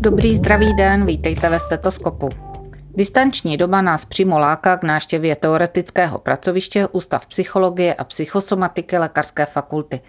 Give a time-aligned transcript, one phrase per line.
[0.00, 2.28] Dobrý zdravý den, vítejte ve stetoskopu.
[2.94, 10.00] Distanční doba nás přímo láká k návštěvě teoretického pracoviště Ústav psychologie a psychosomatiky Lékařské fakulty.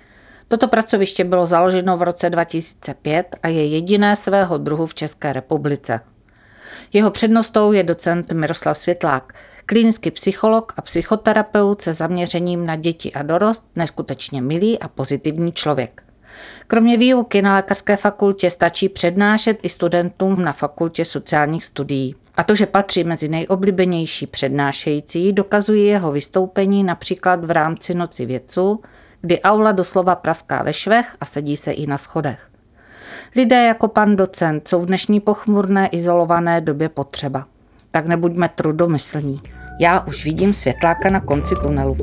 [0.48, 6.00] Toto pracoviště bylo založeno v roce 2005 a je jediné svého druhu v České republice.
[6.94, 9.34] Jeho přednostou je docent Miroslav Světlák,
[9.66, 16.09] klinický psycholog a psychoterapeut se zaměřením na děti a dorost, neskutečně milý a pozitivní člověk.
[16.68, 22.16] Kromě výuky na lékařské fakultě stačí přednášet i studentům na fakultě sociálních studií.
[22.36, 28.80] A to, že patří mezi nejoblíbenější přednášející, dokazují jeho vystoupení například v rámci Noci vědců,
[29.22, 32.50] kdy aula doslova praská ve švech a sedí se i na schodech.
[33.36, 37.46] Lidé jako pan docent jsou v dnešní pochmurné izolované době potřeba.
[37.92, 39.40] Tak nebuďme trudomyslní.
[39.80, 41.98] Já už vidím světláka na konci tunelu.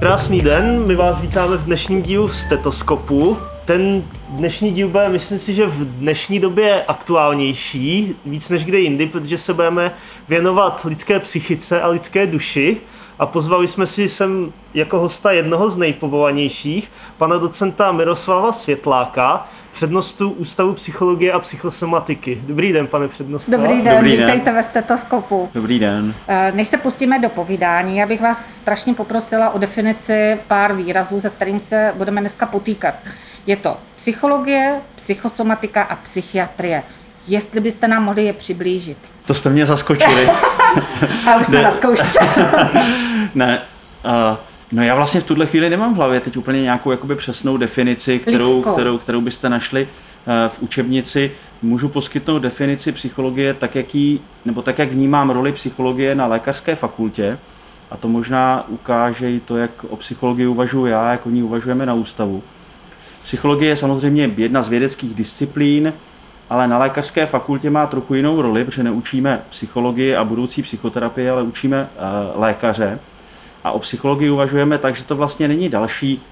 [0.00, 3.36] Krásný den, my vás vítáme v dnešním dílu Stetoskopu.
[3.64, 9.06] Ten dnešní díl bude, myslím si, že v dnešní době aktuálnější, víc než kde jindy,
[9.06, 9.92] protože se budeme
[10.28, 12.76] věnovat lidské psychice a lidské duši.
[13.18, 20.30] A pozvali jsme si sem jako hosta jednoho z nejpovolanějších, pana docenta Miroslava Světláka, přednostu
[20.30, 22.42] Ústavu psychologie a psychosomatiky.
[22.46, 23.50] Dobrý den, pane přednosto.
[23.50, 24.26] Dobrý den, Dobrý den.
[24.26, 25.48] vítejte ve stetoskopu.
[25.54, 26.14] Dobrý den.
[26.28, 31.20] Eh, Než se pustíme do povídání, já bych vás strašně poprosila o definici pár výrazů,
[31.20, 32.94] se kterým se budeme dneska potýkat.
[33.46, 36.82] Je to psychologie, psychosomatika a psychiatrie.
[37.28, 38.98] Jestli byste nám mohli je přiblížit.
[39.26, 40.28] To jste mě zaskočili.
[41.26, 42.18] A už jsme na zkoušce.
[43.34, 43.60] ne.
[44.04, 44.36] Uh,
[44.72, 48.18] no já vlastně v tuhle chvíli nemám v hlavě teď úplně nějakou jakoby přesnou definici,
[48.18, 48.72] kterou, Lidskou.
[48.72, 49.88] kterou, kterou byste našli uh,
[50.48, 51.32] v učebnici.
[51.62, 56.76] Můžu poskytnout definici psychologie tak, jak jí, nebo tak, jak vnímám roli psychologie na lékařské
[56.76, 57.38] fakultě.
[57.90, 61.86] A to možná ukáže i to, jak o psychologii uvažuji já, jak o ní uvažujeme
[61.86, 62.42] na ústavu.
[63.22, 65.92] Psychologie je samozřejmě jedna z vědeckých disciplín,
[66.54, 71.42] ale na lékařské fakultě má trochu jinou roli, protože neučíme psychologii a budoucí psychoterapii, ale
[71.42, 72.98] učíme uh, lékaře.
[73.64, 76.22] A o psychologii uvažujeme tak, že to vlastně není další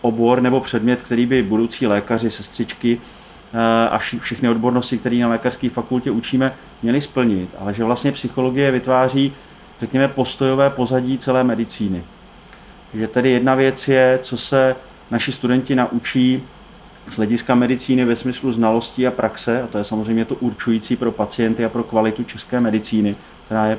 [0.00, 3.00] obor nebo předmět, který by budoucí lékaři, sestřičky
[3.54, 6.52] eh, a všechny odbornosti, které na lékařské fakultě učíme,
[6.82, 7.48] měli splnit.
[7.58, 9.32] Ale že vlastně psychologie vytváří,
[9.80, 12.02] řekněme, postojové pozadí celé medicíny.
[12.94, 14.76] Že tedy jedna věc je, co se
[15.10, 16.42] naši studenti naučí
[17.10, 21.12] z hlediska medicíny ve smyslu znalostí a praxe, a to je samozřejmě to určující pro
[21.12, 23.16] pacienty a pro kvalitu české medicíny,
[23.46, 23.78] která je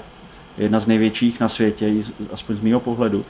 [0.58, 1.94] jedna z největších na světě,
[2.34, 3.26] aspoň z mého pohledu.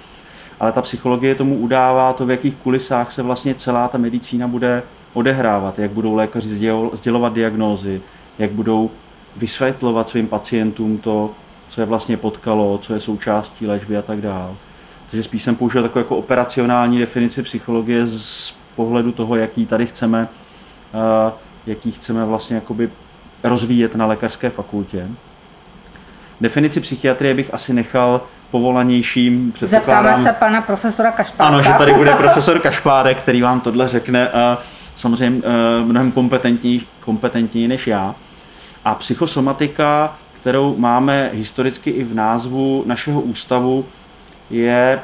[0.60, 4.84] Ale ta psychologie tomu udává to, v jakých kulisách se vlastně celá ta medicína bude
[5.14, 8.02] odehrávat, jak budou lékaři sděl- sdělovat diagnózy,
[8.40, 8.92] jak budou
[9.38, 11.32] vysvětlovat svým pacientům to,
[11.70, 14.52] co je vlastně potkalo, co je součástí léčby a tak dále.
[15.10, 20.28] Takže spíš jsem použil takovou jako operacionální definici psychologie z pohledu toho, jaký tady chceme,
[20.94, 21.32] eh,
[21.66, 22.90] jaký chceme vlastně jakoby
[23.44, 25.08] rozvíjet na lékařské fakultě.
[26.42, 28.22] Definici psychiatrie bych asi nechal
[28.52, 29.30] povolanější.
[29.30, 31.44] Zeptáme předpokládám- se pana profesora Kašpárka.
[31.54, 34.58] ano, že tady bude profesor Kašpárek, který vám tohle řekne a
[34.96, 38.16] samozřejmě eh, mnohem kompetentní, kompetentněji než já.
[38.86, 43.86] A psychosomatika, kterou máme historicky i v názvu našeho ústavu,
[44.50, 45.00] je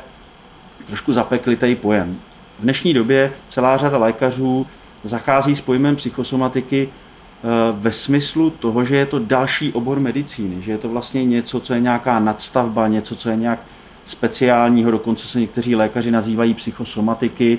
[0.85, 2.19] trošku zapeklitý pojem.
[2.59, 4.67] V dnešní době celá řada lékařů
[5.03, 10.71] zachází s pojmem psychosomatiky eh, ve smyslu toho, že je to další obor medicíny, že
[10.71, 13.59] je to vlastně něco, co je nějaká nadstavba, něco, co je nějak
[14.05, 17.57] speciálního, dokonce se někteří lékaři nazývají psychosomatiky.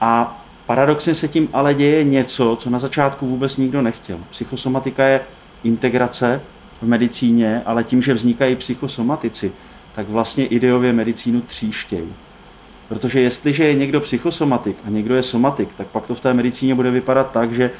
[0.00, 4.18] A paradoxně se tím ale děje něco, co na začátku vůbec nikdo nechtěl.
[4.30, 5.20] Psychosomatika je
[5.64, 6.40] integrace
[6.82, 9.52] v medicíně, ale tím, že vznikají psychosomatici,
[9.94, 12.12] tak vlastně ideově medicínu tříštějí.
[12.88, 16.74] Protože jestliže je někdo psychosomatik a někdo je somatik, tak pak to v té medicíně
[16.74, 17.70] bude vypadat tak, že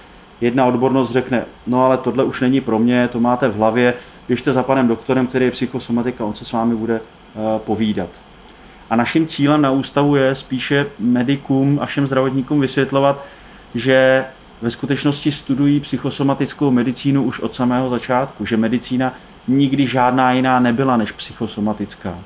[0.40, 3.94] jedna odbornost řekne, no ale tohle už není pro mě, to máte v hlavě,
[4.28, 8.08] běžte za panem doktorem, který je psychosomatik a on se s vámi bude uh, povídat.
[8.90, 13.24] A naším cílem na ústavu je spíše medikům a všem zdravotníkům vysvětlovat,
[13.74, 14.24] že
[14.62, 19.14] ve skutečnosti studují psychosomatickou medicínu už od samého začátku, že medicína
[19.48, 22.18] nikdy žádná jiná nebyla než psychosomatická.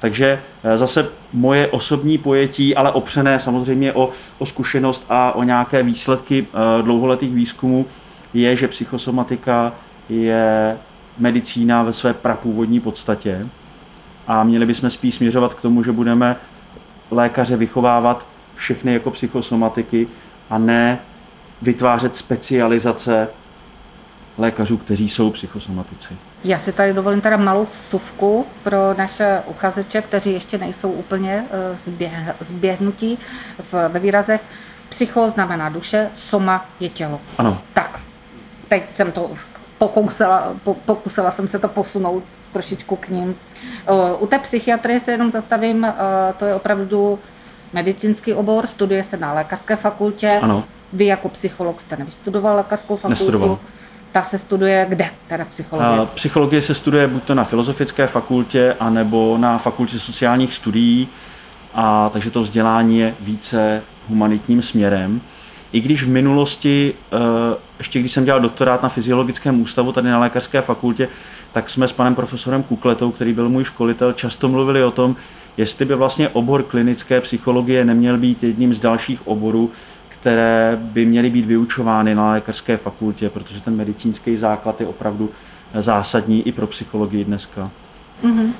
[0.00, 5.82] Takže eh, zase moje osobní pojetí, ale opřené samozřejmě o, o zkušenost a o nějaké
[5.82, 7.86] výsledky eh, dlouholetých výzkumů,
[8.34, 9.72] je, že psychosomatika
[10.08, 10.76] je
[11.18, 13.46] medicína ve své prapůvodní podstatě
[14.26, 16.36] a měli bychom spíš směřovat k tomu, že budeme
[17.10, 20.08] lékaře vychovávat všechny jako psychosomatiky
[20.50, 20.98] a ne
[21.62, 23.28] vytvářet specializace
[24.38, 26.16] lékařů, kteří jsou psychosomatici.
[26.44, 31.76] Já si tady dovolím teda malou vsuvku pro naše uchazeče, kteří ještě nejsou úplně eh,
[31.76, 33.18] zběh, zběhnutí
[33.58, 34.40] v, ve výrazech.
[34.88, 37.20] Psycho znamená duše, soma je tělo.
[37.38, 37.58] Ano.
[37.74, 38.00] Tak,
[38.68, 39.30] teď jsem to
[39.78, 43.36] pokusila, po, pokusila jsem se to posunout trošičku k ním.
[44.18, 45.86] U té psychiatrie se jenom zastavím,
[46.36, 47.18] to je opravdu
[47.72, 50.38] medicínský obor, studuje se na lékařské fakultě.
[50.42, 50.64] Ano.
[50.92, 53.10] Vy jako psycholog jste nevystudoval lékařskou fakultu.
[53.10, 53.58] Nestudoval.
[54.12, 56.06] Ta se studuje kde, teda psychologie?
[56.14, 61.08] Psychologie se studuje buď to na Filozofické fakultě, anebo na Fakultě sociálních studií,
[61.74, 65.20] a takže to vzdělání je více humanitním směrem.
[65.72, 67.16] I když v minulosti, eh,
[67.78, 71.08] ještě když jsem dělal doktorát na Fyziologickém ústavu tady na Lékařské fakultě,
[71.52, 75.16] tak jsme s panem profesorem Kukletou, který byl můj školitel, často mluvili o tom,
[75.56, 79.70] jestli by vlastně obor klinické psychologie neměl být jedním z dalších oborů,
[80.20, 85.30] které by měly být vyučovány na lékařské fakultě, protože ten medicínský základ je opravdu
[85.80, 87.70] zásadní i pro psychologii dneska.
[88.24, 88.52] Mm-hmm.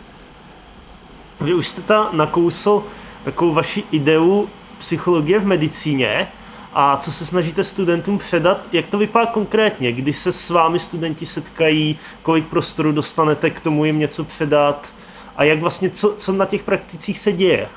[1.41, 2.85] Vy už jste ta nakousl
[3.25, 4.49] takovou vaši ideu
[4.79, 6.29] psychologie v medicíně
[6.73, 11.27] a co se snažíte studentům předat, jak to vypadá konkrétně, kdy se s vámi studenti
[11.27, 14.95] setkají, kolik prostoru dostanete k tomu jim něco předat
[15.37, 17.69] a jak vlastně, co, co na těch prakticích se děje,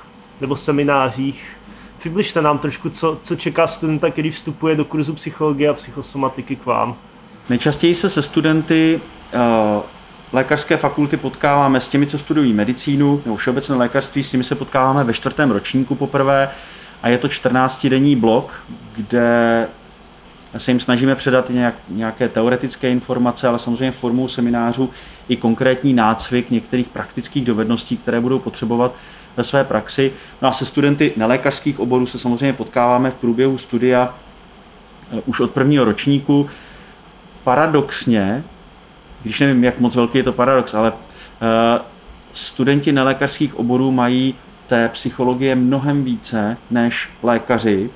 [0.42, 1.58] nebo seminářích.
[1.98, 6.66] Přibližte nám trošku, co, co čeká studenta, který vstupuje do kurzu psychologie a psychosomatiky k
[6.66, 6.96] vám.
[7.50, 9.02] Nejčastěji se se studenty
[9.34, 9.84] uh,
[10.34, 15.04] lékařské fakulty potkáváme s těmi, co studují medicínu nebo všeobecné lékařství, s těmi se potkáváme
[15.04, 16.50] ve čtvrtém ročníku poprvé
[17.04, 18.64] a je to 14-denní blok,
[18.96, 19.68] kde
[20.58, 24.90] se jim snažíme předat nějak, nějaké teoretické informace, ale samozřejmě formou seminářů
[25.30, 28.96] i konkrétní nácvik některých praktických dovedností, které budou potřebovat
[29.38, 30.12] ve své praxi.
[30.42, 34.14] No a se studenty nelékařských oborů se samozřejmě potkáváme v průběhu studia
[35.18, 36.50] eh, už od prvního ročníku.
[37.44, 38.44] Paradoxně,
[39.24, 40.94] když nevím, jak moc velký je to paradox, ale
[41.42, 41.80] eh,
[42.34, 44.36] studenti nelékařských oborů mají
[44.68, 47.90] té psychologie mnohem více než lékaři,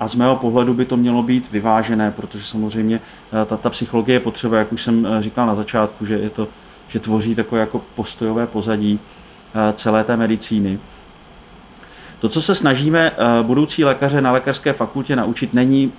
[0.00, 3.00] a z mého pohledu by to mělo být vyvážené, protože samozřejmě
[3.42, 6.48] eh, ta, ta psychologie je potřeba, jak už jsem říkal na začátku, že, je to,
[6.88, 9.00] že tvoří takové jako postojové pozadí
[9.74, 10.78] celé té medicíny.
[12.18, 13.12] To, co se snažíme
[13.42, 15.92] budoucí lékaře na lékařské fakultě naučit, není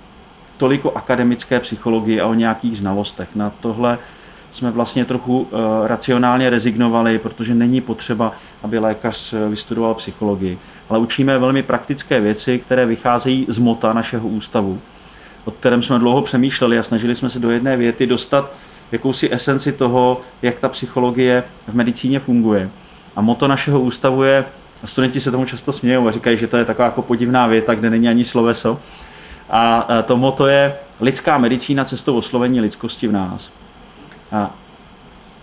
[0.56, 3.28] toliko akademické psychologie a o nějakých znalostech.
[3.34, 3.98] Na tohle
[4.52, 5.48] jsme vlastně trochu
[5.84, 8.32] racionálně rezignovali, protože není potřeba,
[8.62, 10.58] aby lékař vystudoval psychologii
[10.92, 14.80] ale učíme velmi praktické věci, které vycházejí z mota našeho ústavu,
[15.44, 18.52] o kterém jsme dlouho přemýšleli a snažili jsme se do jedné věty dostat
[18.92, 22.70] jakousi esenci toho, jak ta psychologie v medicíně funguje.
[23.16, 24.44] A moto našeho ústavu je,
[24.82, 27.74] a studenti se tomu často smějou a říkají, že to je taková jako podivná věta,
[27.74, 28.80] kde není ani sloveso.
[29.50, 33.50] A to moto je lidská medicína cestou oslovení lidskosti v nás.
[34.32, 34.50] A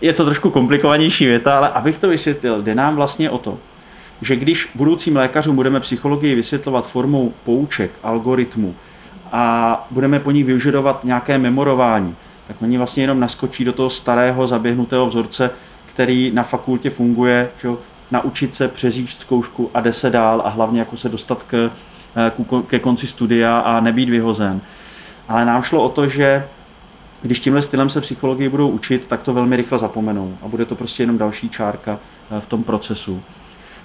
[0.00, 3.58] je to trošku komplikovanější věta, ale abych to vysvětlil, jde nám vlastně o to,
[4.22, 8.74] že když budoucím lékařům budeme psychologii vysvětlovat formou pouček, algoritmu
[9.32, 12.16] a budeme po nich využívat nějaké memorování,
[12.48, 15.50] tak oni vlastně jenom naskočí do toho starého zaběhnutého vzorce,
[16.00, 17.68] který na fakultě funguje, že
[18.10, 21.70] naučit se přeříct zkoušku a jde se dál a hlavně jako se dostat k,
[22.66, 24.60] ke konci studia a nebýt vyhozen.
[25.28, 26.46] Ale nám šlo o to, že
[27.22, 30.74] když tímhle stylem se psychologii budou učit, tak to velmi rychle zapomenou a bude to
[30.74, 31.98] prostě jenom další čárka
[32.40, 33.22] v tom procesu.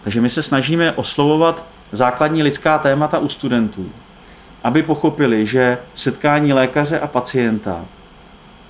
[0.03, 3.89] Takže my se snažíme oslovovat základní lidská témata u studentů,
[4.63, 7.85] aby pochopili, že setkání lékaře a pacienta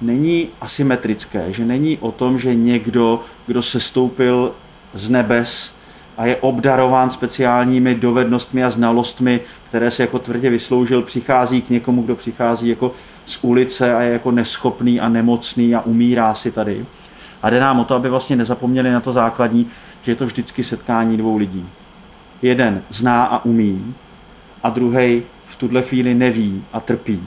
[0.01, 4.51] není asymetrické, že není o tom, že někdo, kdo se stoupil
[4.93, 5.71] z nebes
[6.17, 12.01] a je obdarován speciálními dovednostmi a znalostmi, které se jako tvrdě vysloužil, přichází k někomu,
[12.01, 12.91] kdo přichází jako
[13.25, 16.85] z ulice a je jako neschopný a nemocný a umírá si tady.
[17.43, 19.67] A jde nám o to, aby vlastně nezapomněli na to základní,
[20.03, 21.65] že je to vždycky setkání dvou lidí.
[22.41, 23.95] Jeden zná a umí
[24.63, 27.23] a druhý v tuhle chvíli neví a trpí.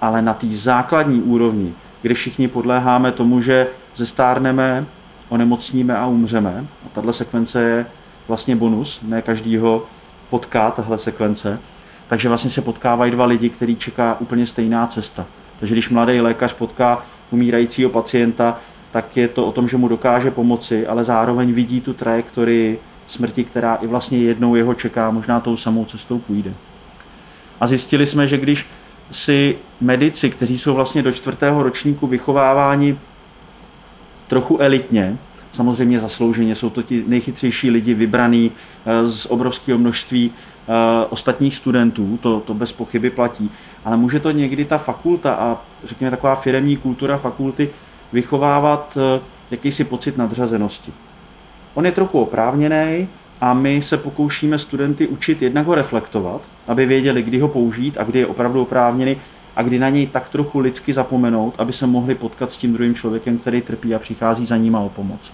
[0.00, 4.86] Ale na té základní úrovni, kde všichni podléháme tomu, že zestárneme,
[5.28, 7.86] onemocníme a umřeme, a tahle sekvence je
[8.28, 9.86] vlastně bonus, ne každýho
[10.30, 11.58] potká tahle sekvence,
[12.08, 15.26] takže vlastně se potkávají dva lidi, který čeká úplně stejná cesta.
[15.58, 18.58] Takže když mladý lékař potká umírajícího pacienta,
[18.90, 23.44] tak je to o tom, že mu dokáže pomoci, ale zároveň vidí tu trajektorii smrti,
[23.44, 26.52] která i vlastně jednou jeho čeká, možná tou samou cestou půjde.
[27.60, 28.66] A zjistili jsme, že když
[29.10, 32.98] si medici, kteří jsou vlastně do čtvrtého ročníku vychováváni
[34.28, 35.16] trochu elitně,
[35.52, 38.50] samozřejmě zaslouženě, jsou to ti nejchytřejší lidi vybraný
[38.86, 40.72] eh, z obrovského množství eh,
[41.10, 43.50] ostatních studentů, to, to bez pochyby platí,
[43.84, 47.70] ale může to někdy ta fakulta a řekněme taková firemní kultura fakulty
[48.12, 50.92] vychovávat eh, jakýsi pocit nadřazenosti.
[51.74, 53.08] On je trochu oprávněný
[53.40, 58.04] a my se pokoušíme studenty učit jednak ho reflektovat, aby věděli, kdy ho použít a
[58.04, 59.16] kdy je opravdu oprávněný
[59.56, 62.94] a kdy na něj tak trochu lidsky zapomenout, aby se mohli potkat s tím druhým
[62.94, 65.32] člověkem, který trpí a přichází za ním o pomoc.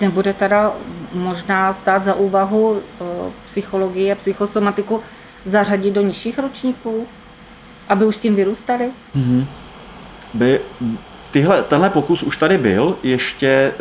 [0.00, 0.72] Nebude teda
[1.14, 3.04] možná stát za úvahu eh,
[3.44, 5.00] psychologii a psychosomatiku
[5.44, 7.06] zařadit do nižších ročníků,
[7.88, 8.90] aby už s tím vyrůstali?
[9.16, 9.44] Mm-hmm.
[10.34, 10.60] By,
[11.30, 12.96] tyhle, tenhle pokus už tady byl.
[13.02, 13.72] Ještě e,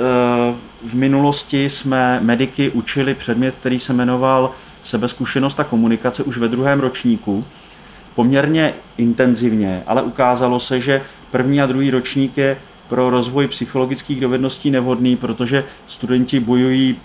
[0.85, 4.51] v minulosti jsme mediky učili předmět, který se jmenoval
[4.83, 7.45] sebezkušenost a komunikace už ve druhém ročníku.
[8.15, 12.57] Poměrně intenzivně, ale ukázalo se, že první a druhý ročník je
[12.89, 16.95] pro rozvoj psychologických dovedností nevhodný, protože studenti bojují,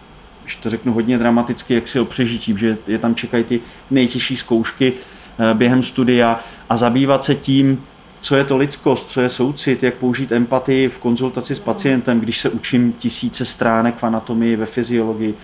[0.42, 4.36] když to řeknu hodně dramaticky, jak si o přežití, že je tam čekají ty nejtěžší
[4.36, 7.82] zkoušky eh, během studia a zabývat se tím,
[8.20, 12.40] co je to lidskost, co je soucit, jak použít empatii v konzultaci s pacientem, když
[12.40, 15.34] se učím tisíce stránek v anatomii, ve fyziologii,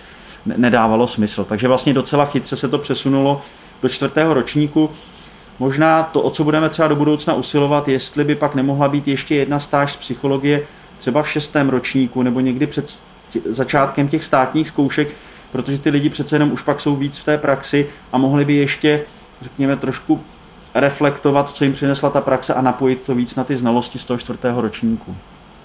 [0.45, 1.43] nedávalo smysl.
[1.43, 3.41] Takže vlastně docela chytře se to přesunulo
[3.81, 4.89] do čtvrtého ročníku.
[5.59, 9.35] Možná to, o co budeme třeba do budoucna usilovat, jestli by pak nemohla být ještě
[9.35, 10.61] jedna stáž z psychologie
[10.97, 13.03] třeba v šestém ročníku nebo někdy před
[13.49, 15.07] začátkem těch státních zkoušek,
[15.51, 18.53] protože ty lidi přece jenom už pak jsou víc v té praxi a mohli by
[18.53, 19.03] ještě,
[19.41, 20.21] řekněme, trošku
[20.75, 24.17] reflektovat, co jim přinesla ta praxe a napojit to víc na ty znalosti z toho
[24.17, 25.15] čtvrtého ročníku.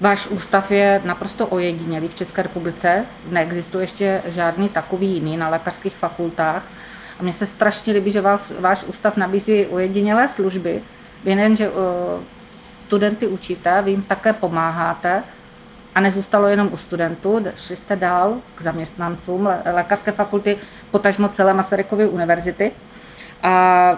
[0.01, 3.05] Váš ústav je naprosto ojedinělý v České republice.
[3.31, 6.63] Neexistuje ještě žádný takový jiný na lékařských fakultách.
[7.21, 10.83] A mně se strašně líbí, že vás, váš ústav nabízí ojedinělé služby.
[11.25, 11.77] Vy nejen, že uh,
[12.75, 15.23] studenty učíte, vy jim také pomáháte.
[15.95, 20.57] A nezůstalo jenom u studentů, šli jste dál k zaměstnancům lékařské fakulty,
[20.91, 22.73] potažmo celé Masarykovy univerzity.
[23.43, 23.97] A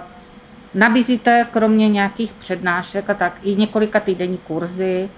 [0.74, 5.10] nabízíte kromě nějakých přednášek a tak i několika týdenní kurzy.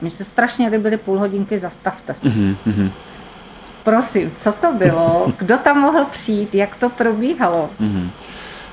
[0.00, 2.28] Mně se strašně líbily půl hodinky, zastavte se.
[2.28, 2.90] Mm-hmm.
[3.82, 5.32] Prosím, co to bylo?
[5.38, 6.54] Kdo tam mohl přijít?
[6.54, 7.70] Jak to probíhalo?
[7.80, 8.08] Mm-hmm.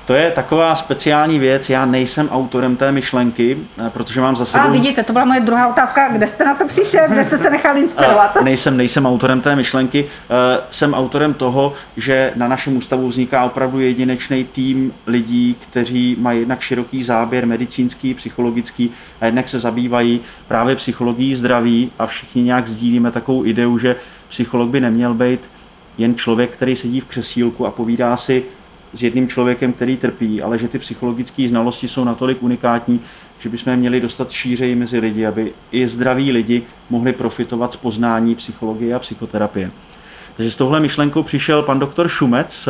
[0.06, 1.70] To je taková speciální věc.
[1.70, 4.64] Já nejsem autorem té myšlenky, eh, protože mám za sebou...
[4.64, 6.08] A vidíte, to byla moje druhá otázka.
[6.12, 7.08] Kde jste na to přišel?
[7.08, 8.36] Kde jste se nechal inspirovat?
[8.36, 10.06] A nejsem, nejsem autorem té myšlenky.
[10.06, 16.40] Eh, jsem autorem toho, že na našem ústavu vzniká opravdu jedinečný tým lidí, kteří mají
[16.40, 22.68] jednak široký záběr medicínský, psychologický a jednak se zabývají právě psychologií zdraví a všichni nějak
[22.68, 23.96] sdílíme takovou ideu, že
[24.28, 25.40] psycholog by neměl být
[25.98, 28.44] jen člověk, který sedí v křesílku a povídá si
[28.94, 33.00] s jedním člověkem, který trpí, ale že ty psychologické znalosti jsou natolik unikátní,
[33.38, 38.34] že bychom měli dostat šířeji mezi lidi, aby i zdraví lidi mohli profitovat z poznání
[38.34, 39.70] psychologie a psychoterapie.
[40.36, 42.68] Takže s touhle myšlenkou přišel pan doktor Šumec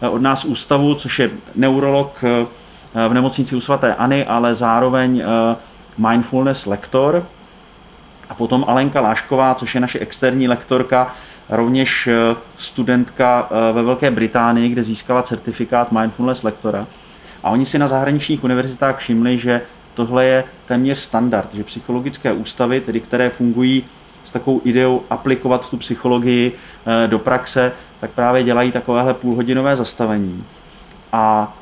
[0.00, 5.56] eh, od nás ústavu, což je neurolog eh, v nemocnici u svatéAny, ale zároveň eh,
[5.98, 7.26] mindfulness lektor.
[8.28, 11.14] A potom Alenka Lášková, což je naše externí lektorka,
[11.48, 16.86] rovněž eh, studentka eh, ve Velké Británii, kde získala certifikát mindfulness lektora.
[17.42, 19.60] A oni si na zahraničních univerzitách všimli, že
[19.94, 23.84] tohle je téměř standard, že psychologické ústavy, tedy které fungují
[24.24, 30.44] s takovou ideou aplikovat tu psychologii eh, do praxe, tak právě dělají takovéhle půlhodinové zastavení.
[31.12, 31.56] A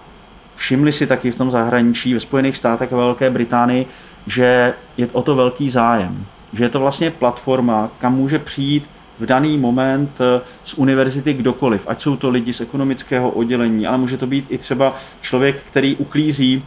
[0.56, 3.86] všimli si taky v tom zahraničí, ve Spojených státech a Velké Británii,
[4.26, 6.26] že je o to velký zájem.
[6.52, 11.82] Že je to vlastně platforma, kam může přijít v daný moment eh, z univerzity kdokoliv,
[11.86, 15.96] ať jsou to lidi z ekonomického oddělení, ale může to být i třeba člověk, který
[15.96, 16.62] uklízí,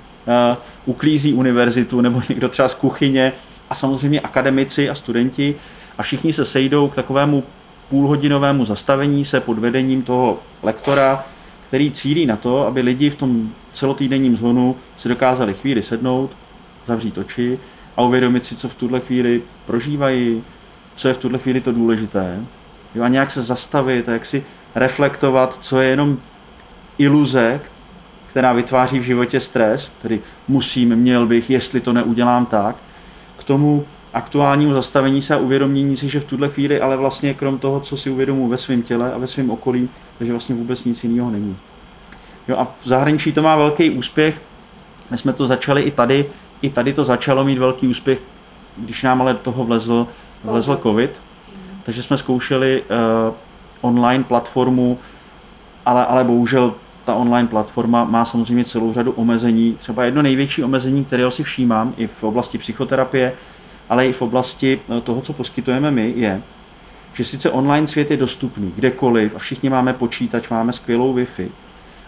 [0.50, 3.34] uh, uklízí univerzitu nebo někdo třeba z kuchyně.
[3.70, 5.56] A samozřejmě akademici a studenti.
[5.98, 7.44] A všichni se sejdou k takovému
[7.90, 11.24] půlhodinovému zastavení se pod vedením toho lektora,
[11.68, 16.32] který cílí na to, aby lidi v tom celotýdenním zhonu si dokázali chvíli sednout,
[16.86, 17.60] zavřít oči
[17.98, 20.44] a uvědomit si, co v tuhle chvíli prožívají,
[21.00, 22.40] co je v tuhle chvíli to důležité.
[22.96, 24.44] Jo, a nějak se zastavit a jak si
[24.76, 26.18] reflektovat, co je jenom
[26.98, 27.62] iluze,
[28.30, 32.76] která vytváří v životě stres, tedy musím, měl bych, jestli to neudělám tak,
[33.38, 37.58] k tomu aktuálnímu zastavení se a uvědomění si, že v tuhle chvíli, ale vlastně krom
[37.58, 41.04] toho, co si uvědomuji ve svém těle a ve svém okolí, takže vlastně vůbec nic
[41.04, 41.58] jiného není.
[42.48, 44.42] Jo, a v zahraničí to má velký úspěch.
[45.12, 46.26] My jsme to začali i tady,
[46.62, 48.20] i tady to začalo mít velký úspěch,
[48.78, 50.08] když nám ale toho vlezl
[50.44, 51.22] vlezl covid,
[51.84, 53.36] takže jsme zkoušeli uh,
[53.82, 54.98] online platformu,
[55.86, 56.74] ale, ale bohužel
[57.06, 59.74] ta online platforma má samozřejmě celou řadu omezení.
[59.74, 63.34] Třeba jedno největší omezení, kterého si všímám i v oblasti psychoterapie,
[63.90, 66.42] ale i v oblasti eh, toho, co poskytujeme my, je,
[67.14, 71.50] že sice online svět je dostupný kdekoliv a všichni máme počítač, máme skvělou Wi-Fi,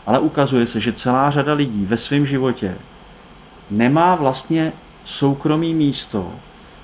[0.06, 2.76] ale ukazuje se, že celá řada lidí ve svém životě
[3.72, 4.74] nemá vlastně
[5.04, 6.32] soukromý místo,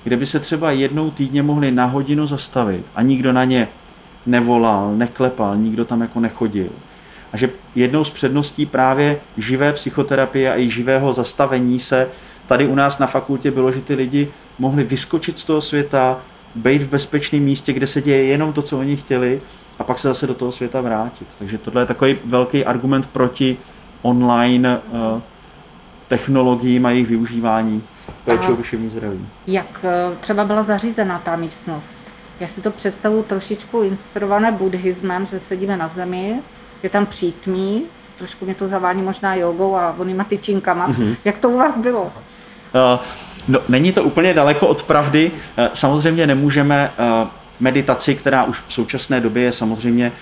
[0.04, 3.68] kde by se třeba jednou týdně mohli na hodinu zastavit a nikdo na ně
[4.26, 6.68] nevolal, neklepal, nikdo tam jako nechodil.
[7.32, 12.08] A že jednou z předností právě živé psychoterapie a i živého zastavení se
[12.46, 14.28] tady u nás na fakultě bylo, že ty lidi
[14.58, 16.18] mohli vyskočit z toho světa,
[16.54, 19.40] být v bezpečném místě, kde se děje jenom to, co oni chtěli
[19.78, 21.28] a pak se zase do toho světa vrátit.
[21.38, 23.56] Takže tohle je takový velký argument proti
[24.02, 25.20] online uh,
[26.08, 27.82] technologiím a jejich využívání
[28.24, 29.28] péče o duševní zdraví.
[29.46, 31.98] Jak eh, třeba byla zařízena ta místnost?
[32.40, 36.40] Já si to představuji trošičku inspirované buddhismem, že sedíme na zemi,
[36.82, 37.82] je tam přítmí,
[38.16, 40.88] trošku mě to zavání možná jogou a onýma tyčinkama.
[40.88, 41.16] Mm-hmm.
[41.24, 42.02] Jak to u vás bylo?
[42.02, 42.10] Uh,
[43.48, 45.30] no, není to úplně daleko od pravdy.
[45.58, 47.28] Uh, samozřejmě nemůžeme uh,
[47.60, 50.12] meditaci, která už v současné době je samozřejmě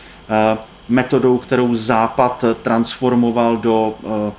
[0.53, 4.33] uh, metodou, kterou Západ transformoval do uh,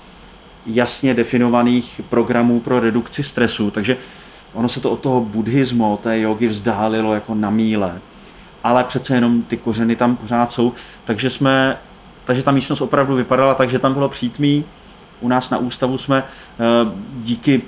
[0.68, 3.98] jasně definovaných programů pro redukci stresu, takže
[4.54, 7.94] ono se to od toho buddhismu, od té jogy vzdálilo jako na míle.
[8.64, 10.74] Ale přece jenom ty kořeny tam pořád jsou,
[11.06, 11.78] takže jsme,
[12.26, 14.64] takže ta místnost opravdu vypadala tak, že tam bylo přítmí.
[15.22, 16.64] U nás na ústavu jsme eh,
[17.24, 17.62] díky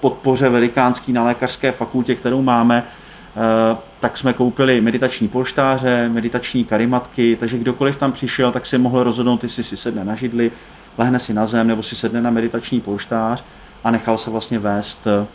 [0.00, 7.36] podpoře velikánský na lékařské fakultě, kterou máme, eh, tak jsme koupili meditační polštáře, meditační karimatky,
[7.40, 10.50] takže kdokoliv tam přišel, tak si mohl rozhodnout, jestli si sedne na židli,
[10.98, 13.44] lehne si na zem nebo si sedne na meditační polštář
[13.84, 15.26] a nechal se vlastně vést eh,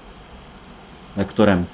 [1.18, 1.68] lektorem.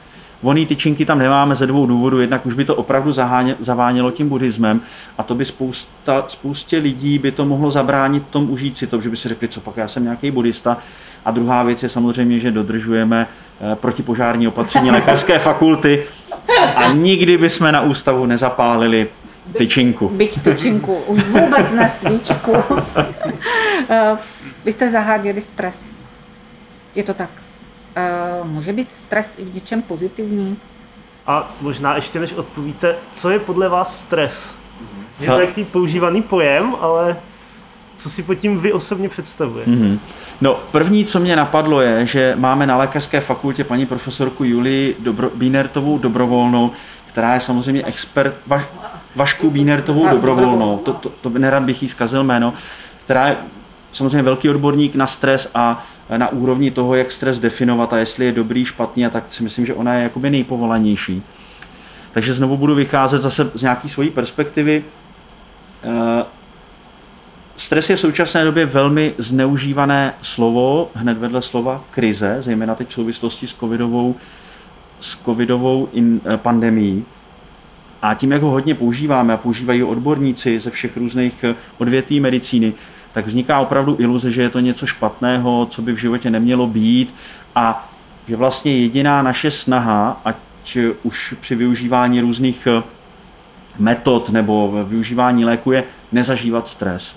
[0.44, 2.22] Voný tyčinky tam nemáme ze dvou důvodů.
[2.22, 3.14] Jednak už by to opravdu
[3.60, 4.82] zavánělo tím buddhismem
[5.18, 9.10] a to by spousta, spoustě lidí by to mohlo zabránit tom užít si to, že
[9.10, 10.78] by si řekli, co pak já jsem nějaký buddhista.
[11.26, 16.04] A druhá věc je samozřejmě, že dodržujeme eh, protipožární opatření lékařské fakulty
[16.76, 19.08] a nikdy bychom na ústavu nezapálili
[19.58, 20.10] tyčinku.
[20.10, 22.54] Byť tyčinku, už vůbec na svíčku.
[23.90, 24.18] Eh,
[24.66, 25.92] vy jste zaháděli stres.
[26.96, 27.30] Je to tak?
[27.96, 30.58] Eh, může být stres i v něčem pozitivní?
[31.28, 34.54] A možná ještě než odpovíte, co je podle vás stres?
[35.20, 37.18] Je to takový používaný pojem, ale
[37.96, 39.72] co si pod tím vy osobně představujete?
[39.72, 40.00] Mm-hmm.
[40.42, 45.30] No, první, co mě napadlo, je, že máme na lékařské fakultě paní profesorku Julii Dobro,
[45.36, 46.72] Bínertovou dobrovolnou,
[47.08, 48.62] která je samozřejmě expert, va,
[49.16, 52.54] Vašku Bínertovou dobrovolnou, to, to, to nerad bych jí zkazil jméno,
[53.06, 53.38] která je
[53.94, 55.86] samozřejmě velký odborník na stres a
[56.18, 59.66] na úrovni toho, jak stres definovat a jestli je dobrý, špatný, a tak si myslím,
[59.66, 61.24] že ona je jakoby nejpovolanější.
[62.12, 64.84] Takže znovu budu vycházet zase z nějaké svojí perspektivy.
[65.84, 66.24] Eh,
[67.58, 72.94] stres je v současné době velmi zneužívané slovo, hned vedle slova krize, zejména teď v
[72.94, 74.16] souvislosti s covidovou,
[75.00, 77.06] s covidovou in, eh, pandemí.
[78.04, 82.74] A tím, jak ho hodně používáme a používají odborníci ze všech různých eh, odvětví medicíny,
[83.14, 87.16] tak vzniká opravdu iluze, že je to něco špatného, co by v životě nemělo být
[87.56, 87.90] a
[88.28, 90.36] že vlastně jediná naše snaha, ať
[91.04, 92.84] už při využívání různých eh,
[93.80, 97.16] metod nebo využívání léku je nezažívat stres.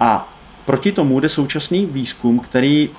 [0.00, 0.28] A
[0.64, 2.90] proti tomu jde současný výzkum, který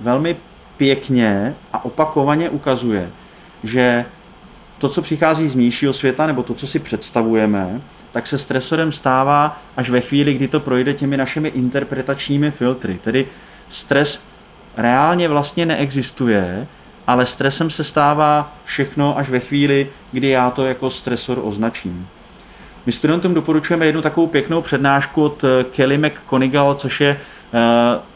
[0.00, 0.36] velmi
[0.76, 3.10] pěkně a opakovaně ukazuje,
[3.64, 4.04] že
[4.80, 7.80] to, co přichází z vnějšího světa, nebo to, co si představujeme,
[8.12, 12.98] tak se stresorem stává až ve chvíli, kdy to projde těmi našimi interpretačními filtry.
[13.04, 13.26] Tedy
[13.68, 14.22] stres
[14.76, 16.66] reálně vlastně neexistuje,
[17.06, 22.08] ale stresem se stává všechno až ve chvíli, kdy já to jako stresor označím.
[22.86, 27.20] My studentům doporučujeme jednu takovou pěknou přednášku od eh, Kelly McConigal, což je
[27.52, 28.09] uh,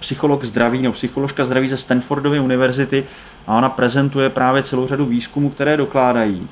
[0.00, 3.04] psycholog zdraví nebo psycholožka zdraví ze Stanfordovy univerzity
[3.46, 6.48] a ona prezentuje právě celou řadu výzkumů, které dokládají,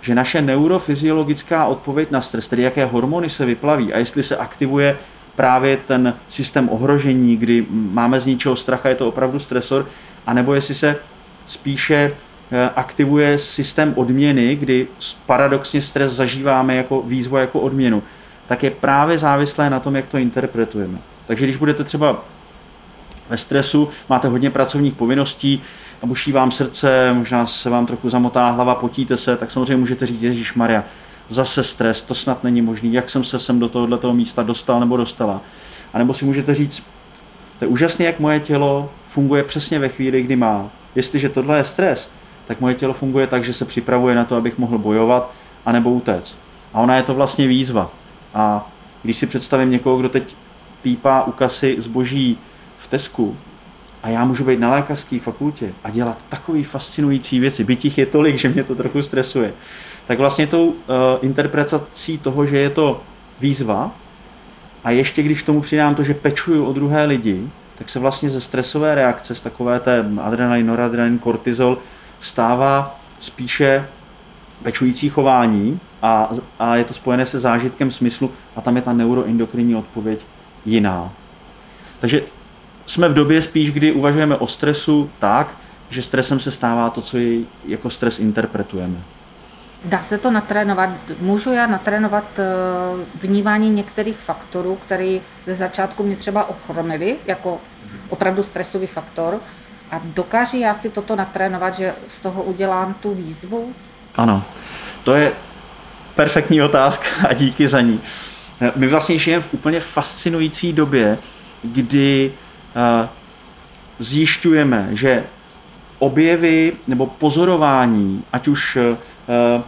[0.00, 4.96] že naše neurofyziologická odpověď na stres, tedy jaké hormony se vyplaví a jestli se aktivuje
[5.36, 9.86] právě ten systém ohrožení, kdy máme z ničeho strach a je to opravdu stresor,
[10.26, 10.96] anebo jestli se
[11.46, 12.12] spíše
[12.52, 14.86] eh, aktivuje systém odměny, kdy
[15.26, 18.02] paradoxně stres zažíváme jako výzvu, jako odměnu,
[18.46, 20.98] tak je právě závislé na tom, jak to interpretujeme.
[21.26, 22.24] Takže když budete třeba
[23.30, 25.62] ve stresu, máte hodně pracovních povinností,
[26.02, 30.06] a buší vám srdce, možná se vám trochu zamotá hlava, potíte se, tak samozřejmě můžete
[30.06, 30.84] říct, Ježíš Maria,
[31.28, 34.96] zase stres, to snad není možný, jak jsem se sem do tohoto místa dostal nebo
[34.96, 35.40] dostala.
[35.94, 36.82] A nebo si můžete říct,
[37.58, 40.70] to je úžasné, jak moje tělo funguje přesně ve chvíli, kdy má.
[40.94, 42.10] Jestliže tohle je stres,
[42.46, 45.32] tak moje tělo funguje tak, že se připravuje na to, abych mohl bojovat,
[45.66, 46.36] anebo utéct.
[46.74, 47.90] A ona je to vlastně výzva.
[48.34, 48.70] A
[49.02, 50.36] když si představím někoho, kdo teď
[50.82, 52.38] pípá u kasy zboží
[52.78, 53.36] v Tesku,
[54.02, 58.06] a já můžu být na lékařské fakultě a dělat takové fascinující věci, byť jich je
[58.06, 59.52] tolik, že mě to trochu stresuje,
[60.06, 60.74] tak vlastně tou uh,
[61.22, 63.02] interpretací toho, že je to
[63.40, 63.90] výzva
[64.84, 68.40] a ještě když tomu přidám to, že pečuju o druhé lidi, tak se vlastně ze
[68.40, 71.78] stresové reakce, z takové té adrenalin, noradrenalin, kortizol,
[72.20, 73.88] stává spíše
[74.62, 79.76] pečující chování a, a je to spojené se zážitkem smyslu a tam je ta neuroendokrinní
[79.76, 80.20] odpověď
[80.64, 81.12] jiná.
[82.00, 82.22] Takže
[82.86, 85.54] jsme v době spíš, kdy uvažujeme o stresu tak,
[85.90, 88.96] že stresem se stává to, co ji jako stres interpretujeme.
[89.84, 90.90] Dá se to natrénovat?
[91.20, 92.44] Můžu já natrénovat eh,
[93.20, 97.60] vnímání některých faktorů, které ze začátku mě třeba ochromily jako
[98.08, 99.40] opravdu stresový faktor
[99.90, 103.72] a dokáží já si toto natrénovat, že z toho udělám tu výzvu?
[104.14, 104.44] Ano,
[105.04, 105.32] to je
[106.14, 108.00] perfektní otázka a díky za ní.
[108.76, 111.18] My vlastně žijeme v úplně fascinující době,
[111.62, 112.32] kdy
[113.98, 115.24] zjišťujeme, že
[115.98, 119.62] objevy nebo pozorování, ať už uh,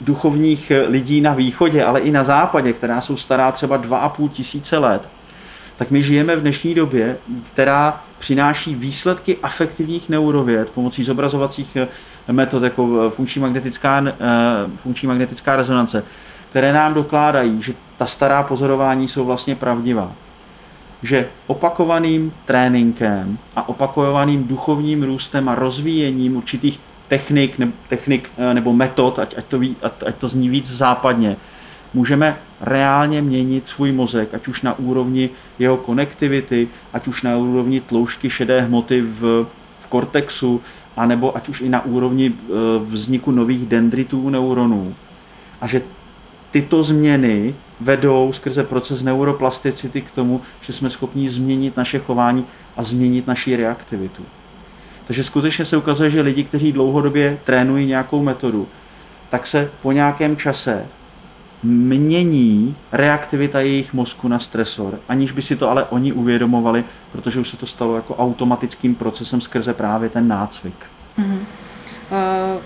[0.00, 5.08] duchovních lidí na východě, ale i na západě, která jsou stará třeba 2,5 tisíce let,
[5.76, 7.16] tak my žijeme v dnešní době,
[7.52, 11.76] která přináší výsledky afektivních neurověd pomocí zobrazovacích
[12.30, 14.04] metod jako funkční magnetická,
[14.76, 16.04] funkční magnetická rezonance,
[16.50, 20.12] které nám dokládají, že ta stará pozorování jsou vlastně pravdivá.
[21.02, 29.18] Že opakovaným tréninkem a opakovaným duchovním růstem a rozvíjením určitých technik, ne, technik nebo metod,
[29.18, 31.36] ať, ať, to ví, ať, ať to zní víc západně,
[31.94, 37.80] můžeme reálně měnit svůj mozek, ať už na úrovni jeho konektivity, ať už na úrovni
[37.80, 39.46] tloušťky šedé hmoty v,
[39.80, 40.60] v kortexu,
[40.96, 42.34] anebo ať už i na úrovni e,
[42.78, 44.94] vzniku nových dendritů neuronů.
[45.60, 45.82] A že
[46.52, 52.44] tyto změny vedou skrze proces neuroplasticity k tomu, že jsme schopni změnit naše chování
[52.76, 54.22] a změnit naši reaktivitu.
[55.06, 58.68] Takže skutečně se ukazuje, že lidi, kteří dlouhodobě trénují nějakou metodu,
[59.30, 60.86] tak se po nějakém čase
[61.62, 67.48] mění reaktivita jejich mozku na stresor, aniž by si to ale oni uvědomovali, protože už
[67.48, 70.74] se to stalo jako automatickým procesem skrze právě ten nácvik.
[71.18, 71.38] Mm-hmm.
[72.10, 72.62] Uh,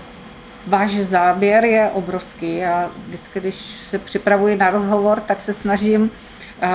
[0.67, 2.57] váš záběr je obrovský.
[2.57, 6.69] Já vždycky, když se připravuji na rozhovor, tak se snažím uh,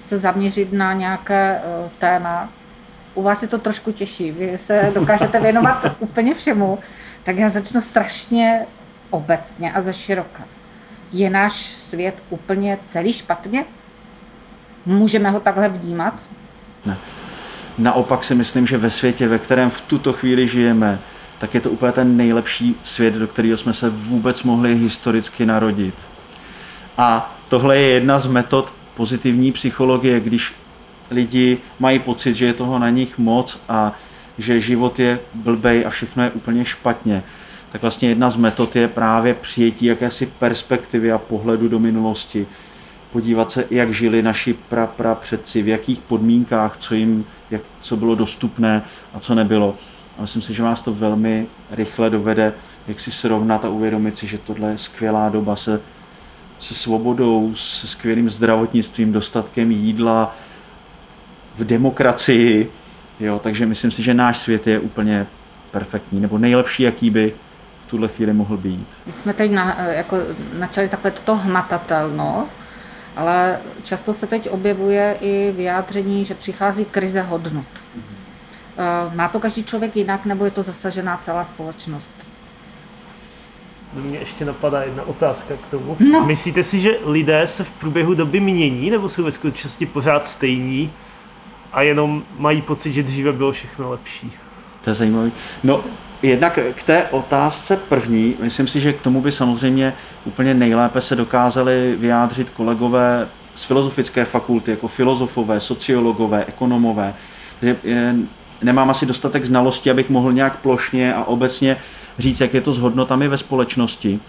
[0.00, 2.48] se zaměřit na nějaké uh, téma.
[3.14, 6.78] U vás je to trošku těžší, vy se dokážete věnovat úplně všemu,
[7.22, 8.66] tak já začnu strašně
[9.10, 10.44] obecně a ze široka
[11.12, 13.64] je náš svět úplně celý špatně?
[14.86, 16.14] Můžeme ho takhle vnímat?
[16.86, 16.96] Ne.
[17.78, 20.98] Naopak si myslím, že ve světě, ve kterém v tuto chvíli žijeme,
[21.44, 25.94] tak je to úplně ten nejlepší svět, do kterého jsme se vůbec mohli historicky narodit.
[26.98, 30.52] A tohle je jedna z metod pozitivní psychologie, když
[31.10, 33.92] lidi mají pocit, že je toho na nich moc a
[34.38, 37.22] že život je blbej a všechno je úplně špatně,
[37.72, 42.46] tak vlastně jedna z metod je právě přijetí jakési perspektivy a pohledu do minulosti.
[43.12, 47.96] Podívat se, jak žili naši pra, pra předci, v jakých podmínkách, co jim, jak, co
[47.96, 48.82] bylo dostupné
[49.14, 49.76] a co nebylo.
[50.18, 52.52] A myslím si, že vás to velmi rychle dovede,
[52.86, 55.80] jak si srovnat a uvědomit si, že tohle je skvělá doba se,
[56.58, 60.36] se svobodou, se skvělým zdravotnictvím, dostatkem jídla,
[61.58, 62.70] v demokracii.
[63.20, 65.26] Jo, takže myslím si, že náš svět je úplně
[65.70, 67.34] perfektní, nebo nejlepší, jaký by
[67.86, 68.88] v tuhle chvíli mohl být.
[69.06, 70.16] My jsme teď na, jako
[70.58, 72.48] načali takové toto hmatatelno,
[73.16, 77.64] ale často se teď objevuje i vyjádření, že přichází krize hodnot.
[77.64, 78.13] Mm-hmm.
[79.14, 82.14] Má to každý člověk jinak, nebo je to zasažená celá společnost?
[83.92, 85.96] Mně ještě napadá jedna otázka k tomu.
[86.12, 86.26] No.
[86.26, 90.92] Myslíte si, že lidé se v průběhu doby mění, nebo jsou ve skutečnosti pořád stejní
[91.72, 94.32] a jenom mají pocit, že dříve bylo všechno lepší?
[94.84, 95.30] To je zajímavé.
[95.64, 95.84] No,
[96.24, 101.16] Jednak k té otázce první, myslím si, že k tomu by samozřejmě úplně nejlépe se
[101.16, 107.14] dokázali vyjádřit kolegové z filozofické fakulty, jako filozofové, sociologové, ekonomové.
[107.60, 107.76] Takže
[108.64, 111.76] nemám asi dostatek znalostí, abych mohl nějak plošně a obecně
[112.18, 114.20] říct, jak je to s hodnotami ve společnosti.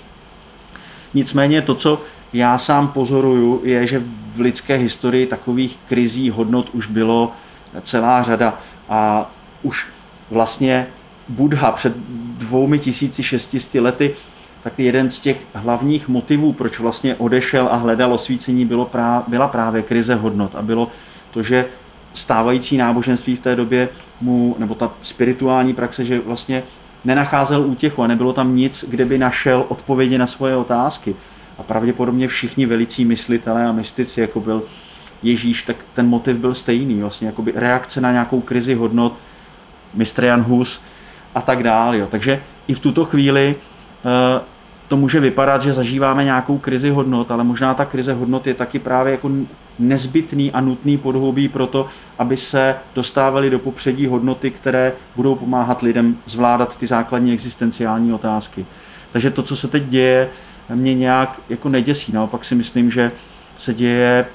[1.14, 2.02] Nicméně to, co
[2.34, 4.04] já sám pozoruju, je, že
[4.36, 7.32] v lidské historii takových krizí hodnot už bylo
[7.84, 9.32] celá řada a
[9.64, 9.88] už
[10.32, 10.88] vlastně
[11.30, 11.94] Buddha před
[12.38, 14.16] dvoumi tisíci šestisty lety,
[14.64, 19.48] tak jeden z těch hlavních motivů, proč vlastně odešel a hledal osvícení, bylo prá, byla
[19.48, 20.88] právě krize hodnot a bylo
[21.32, 21.66] to, že
[22.14, 23.90] stávající náboženství v té době
[24.22, 26.64] mu, nebo ta spirituální praxe, že vlastně
[27.06, 31.16] nenacházel útěchu a nebylo tam nic, kde by našel odpovědi na svoje otázky.
[31.58, 34.64] A pravděpodobně všichni velicí myslitelé a mystici, jako byl
[35.24, 39.14] Ježíš, tak ten motiv byl stejný, vlastně jakoby reakce na nějakou krizi hodnot.
[39.94, 40.82] Mistr Jan Hus
[41.36, 41.98] a tak dále.
[41.98, 42.08] Jo.
[42.08, 44.42] Takže i v tuto chvíli eh,
[44.88, 48.80] to může vypadat, že zažíváme nějakou krizi hodnot, ale možná ta krize hodnot je taky
[48.80, 49.32] právě jako
[49.80, 51.88] nezbytný a nutný podhoubí pro to,
[52.20, 58.66] aby se dostávaly do popředí hodnoty, které budou pomáhat lidem zvládat ty základní existenciální otázky.
[59.12, 60.30] Takže to, co se teď děje,
[60.70, 62.12] mě nějak jako neděsí.
[62.12, 63.12] Naopak si myslím, že
[63.58, 64.26] se děje,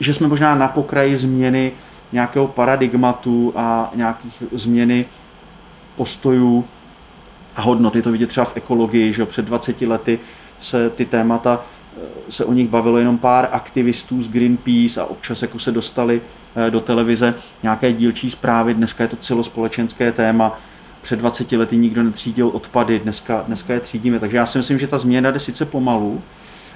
[0.00, 1.72] že jsme možná na pokraji změny
[2.12, 5.06] nějakého paradigmatu a nějakých změny
[5.96, 6.64] postojů
[7.56, 8.02] a hodnoty.
[8.02, 10.18] To vidět třeba v ekologii, že před 20 lety
[10.60, 11.64] se ty témata,
[12.30, 16.20] se o nich bavilo jenom pár aktivistů z Greenpeace a občas jako se dostali
[16.56, 18.74] eh, do televize nějaké dílčí zprávy.
[18.74, 20.60] Dneska je to celospolečenské téma.
[21.02, 24.18] Před 20 lety nikdo netřídil odpady, dneska, dneska je třídíme.
[24.18, 26.22] Takže já si myslím, že ta změna jde sice pomalu,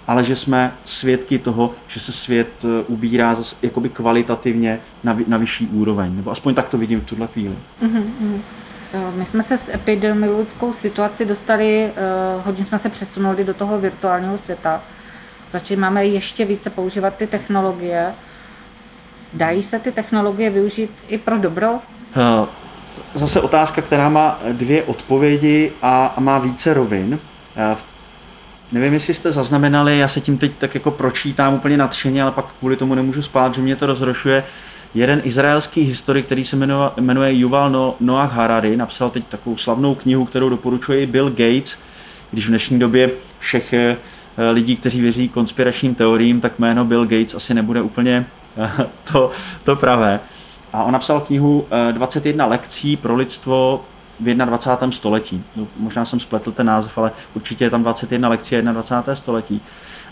[0.07, 5.37] ale že jsme svědky toho, že se svět eh, ubírá zase jakoby kvalitativně na, na
[5.37, 6.17] vyšší úroveň.
[6.17, 7.55] Nebo aspoň tak to vidím v tuhle chvíli.
[7.83, 8.41] Mm-hmm.
[9.15, 11.93] My jsme se s epidemiologickou situací dostali,
[12.45, 14.83] hodně jsme se přesunuli do toho virtuálního světa.
[15.53, 18.15] Začali máme ještě více používat ty technologie.
[19.33, 21.79] Dají se ty technologie využít i pro dobro?
[23.15, 27.19] Zase otázka, která má dvě odpovědi a má více rovin.
[27.75, 27.85] V
[28.73, 32.47] Nevím, jestli jste zaznamenali, já se tím teď tak jako pročítám úplně nadšeně, ale pak
[32.59, 34.45] kvůli tomu nemůžu spát, že mě to rozrošuje.
[34.95, 36.57] Jeden izraelský historik, který se
[37.01, 41.79] jmenuje, Yuval Noah Harari, napsal teď takovou slavnou knihu, kterou doporučuje Bill Gates,
[42.31, 43.97] když v dnešní době všech eh,
[44.53, 49.31] lidí, kteří věří konspiračním teoriím, tak jméno Bill Gates asi nebude úplně eh, to,
[49.65, 50.21] to pravé.
[50.73, 53.85] A on napsal knihu 21 eh, lekcí pro lidstvo
[54.21, 54.93] v 21.
[54.93, 55.45] století.
[55.57, 59.15] No, možná jsem spletl ten název, ale určitě je tam 21 lekcí 21.
[59.15, 59.61] století.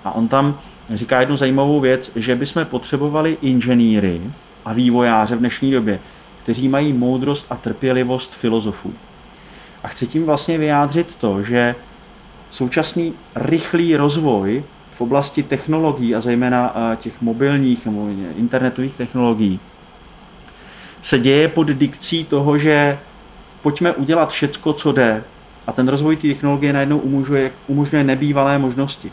[0.05, 0.59] A on tam
[0.91, 4.21] říká jednu zajímavou věc, že bychom potřebovali inženýry
[4.65, 5.99] a vývojáře v dnešní době,
[6.43, 8.95] kteří mají moudrost a trpělivost filozofů.
[9.85, 11.75] A chci tím vlastně vyjádřit to, že
[12.51, 19.61] současný rychlý rozvoj v oblasti technologií a zejména eh, těch mobilních nebo internetových technologií
[21.07, 22.99] se děje pod dikcí toho, že
[23.63, 25.25] pojďme udělat všecko, co jde.
[25.67, 29.13] A ten rozvoj té technologie najednou umožňuje, umožňuje nebývalé možnosti.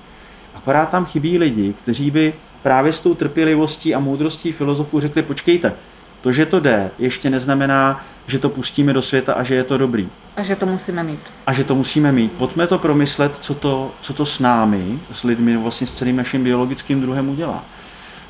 [0.55, 5.73] Akorát tam chybí lidi, kteří by právě s tou trpělivostí a moudrostí filozofů řekli, počkejte,
[6.21, 9.77] to, že to jde, ještě neznamená, že to pustíme do světa a že je to
[9.77, 10.09] dobrý.
[10.37, 11.19] A že to musíme mít.
[11.47, 12.31] A že to musíme mít.
[12.31, 16.43] Pojďme to promyslet, co to, co to s námi, s lidmi, vlastně s celým naším
[16.43, 17.63] biologickým druhem udělá.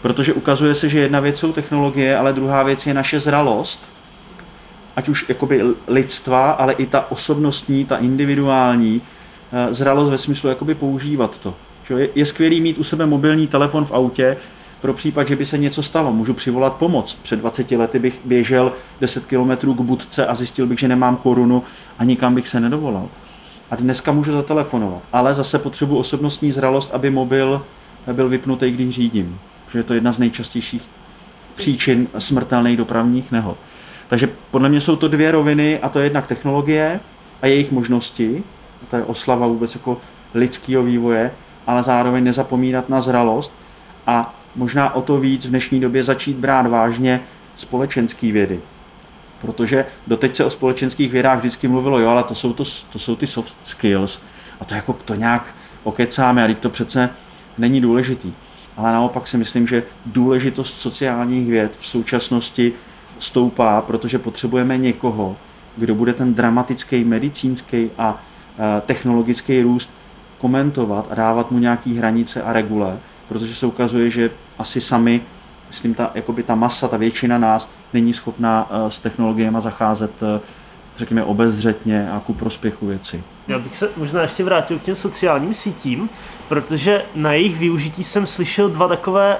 [0.01, 3.89] Protože ukazuje se, že jedna věc jsou technologie, ale druhá věc je naše zralost
[4.95, 9.01] ať už jakoby lidstva, ale i ta osobnostní, ta individuální
[9.51, 11.55] eh, zralost ve smyslu jakoby používat to.
[12.15, 14.37] Je skvělý mít u sebe mobilní telefon v autě,
[14.83, 16.13] pro případ, že by se něco stalo.
[16.13, 17.17] Můžu přivolat pomoc.
[17.23, 21.63] Před 20 lety bych běžel 10 km k budce a zjistil bych, že nemám korunu
[21.99, 23.07] a nikam bych se nedovolal.
[23.71, 25.01] A dneska můžu zatelefonovat.
[25.13, 27.65] Ale zase potřebuji osobnostní zralost, aby mobil
[28.13, 29.39] byl vypnutý, když řídím.
[29.71, 30.81] Že je to jedna z nejčastějších
[31.55, 33.57] příčin smrtelných dopravních nehod.
[34.07, 36.99] Takže podle mě jsou to dvě roviny a to je jednak technologie
[37.41, 38.43] a jejich možnosti,
[38.89, 39.97] to je oslava vůbec jako
[40.33, 41.31] lidského vývoje,
[41.67, 43.51] ale zároveň nezapomínat na zralost
[44.07, 47.21] a možná o to víc v dnešní době začít brát vážně
[47.55, 48.59] společenské vědy.
[49.41, 52.63] Protože doteď se o společenských vědách vždycky mluvilo, jo, ale to jsou, to,
[52.93, 54.21] to jsou ty soft skills
[54.61, 57.09] a to jako to nějak okecáme a to přece
[57.57, 58.33] není důležitý.
[58.77, 62.73] Ale naopak si myslím, že důležitost sociálních věd v současnosti
[63.19, 65.35] stoupá, protože potřebujeme někoho,
[65.77, 68.23] kdo bude ten dramatický medicínský a
[68.77, 69.89] e, technologický růst
[70.37, 75.21] komentovat a dávat mu nějaký hranice a regule, protože se ukazuje, že asi sami,
[75.67, 80.39] myslím, ta, jakoby ta masa, ta většina nás není schopná e, s technologiemi zacházet, e,
[80.97, 83.23] řekněme, obezřetně a ku prospěchu věci.
[83.47, 86.09] Já bych se možná ještě vrátil k těm sociálním sítím,
[86.47, 89.37] protože na jejich využití jsem slyšel dva takové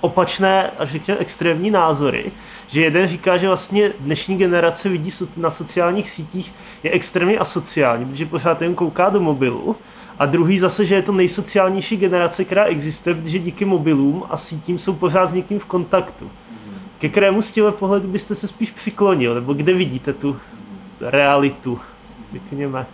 [0.00, 2.32] opačné a řekněme extrémní názory,
[2.66, 8.26] že jeden říká, že vlastně dnešní generace lidí na sociálních sítích je extrémně asociální, protože
[8.26, 9.76] pořád jen kouká do mobilu,
[10.20, 14.78] a druhý zase, že je to nejsociálnější generace, která existuje, protože díky mobilům a sítím
[14.78, 16.30] jsou pořád s někým v kontaktu.
[16.98, 20.36] Ke kterému z těle pohledu byste se spíš přiklonil, nebo kde vidíte tu
[21.00, 21.80] realitu,
[22.32, 22.86] řekněme?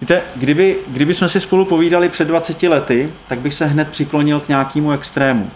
[0.00, 4.40] Víte, kdyby, kdyby jsme si spolu povídali před 20 lety, tak bych se hned přiklonil
[4.40, 5.50] k nějakému extrému.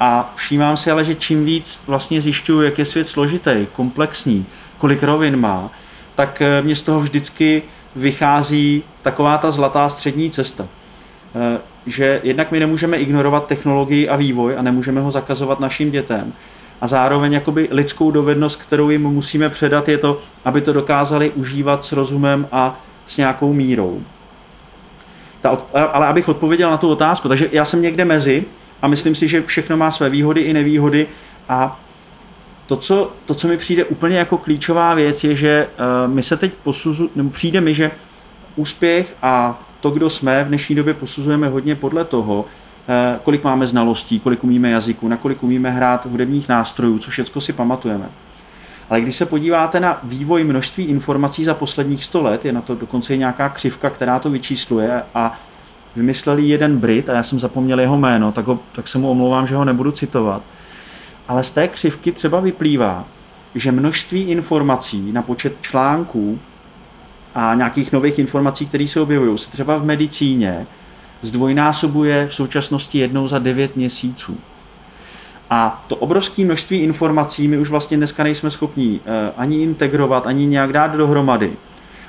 [0.00, 4.46] A všímám si ale, že čím víc vlastně zjišťuju, jak je svět složitý, komplexní,
[4.78, 5.70] kolik rovin má,
[6.14, 7.62] tak eh, mě z toho vždycky
[7.96, 10.66] vychází taková ta zlatá střední cesta.
[11.34, 16.32] Eh, že jednak my nemůžeme ignorovat technologii a vývoj a nemůžeme ho zakazovat našim dětem.
[16.80, 21.84] A zároveň jakoby lidskou dovednost, kterou jim musíme předat, je to, aby to dokázali užívat
[21.84, 24.00] s rozumem a s nějakou mírou.
[25.40, 25.58] Ta,
[25.92, 28.44] ale abych odpověděl na tu otázku, takže já jsem někde mezi,
[28.82, 31.06] a myslím si, že všechno má své výhody i nevýhody
[31.48, 31.80] a
[32.66, 35.68] to co, to, co mi přijde úplně jako klíčová věc, je, že
[36.06, 37.90] uh, my se teď posuzu, nebo přijde mi, že
[38.56, 42.44] úspěch a to, kdo jsme, v dnešní době posuzujeme hodně podle toho, uh,
[43.22, 47.52] kolik máme znalostí, kolik umíme jazyku, na kolik umíme hrát hudebních nástrojů, co všechno si
[47.52, 48.06] pamatujeme.
[48.90, 52.74] Ale když se podíváte na vývoj množství informací za posledních 100 let, je na to
[52.74, 55.38] dokonce i nějaká křivka, která to vyčísluje a
[55.96, 59.46] vymysleli jeden Brit, a já jsem zapomněl jeho jméno, tak, ho, tak se mu omlouvám,
[59.46, 60.42] že ho nebudu citovat,
[61.28, 63.04] ale z té křivky třeba vyplývá,
[63.54, 66.38] že množství informací na počet článků
[67.34, 70.66] a nějakých nových informací, které se objevují, se třeba v medicíně
[71.22, 74.38] zdvojnásobuje v současnosti jednou za 9 měsíců.
[75.50, 80.46] A to obrovské množství informací my už vlastně dneska nejsme schopni eh, ani integrovat, ani
[80.46, 81.52] nějak dát dohromady.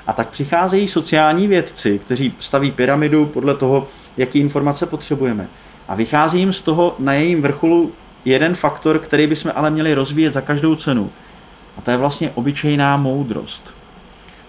[0.06, 5.48] A tak přicházejí sociální vědci, kteří staví pyramidu podle toho, jaký informace potřebujeme.
[5.88, 7.92] A vychází jim z toho na jejím vrcholu
[8.26, 11.10] jeden faktor, který bychom ale měli rozvíjet za každou cenu.
[11.78, 13.74] A to je vlastně obyčejná moudrost.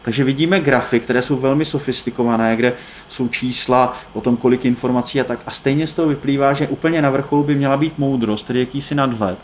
[0.01, 2.73] Takže vidíme grafy, které jsou velmi sofistikované, kde
[3.07, 5.39] jsou čísla o tom, kolik informací a tak.
[5.45, 8.95] A stejně z toho vyplývá, že úplně na vrcholu by měla být moudrost, tedy jakýsi
[8.95, 9.37] nadhled,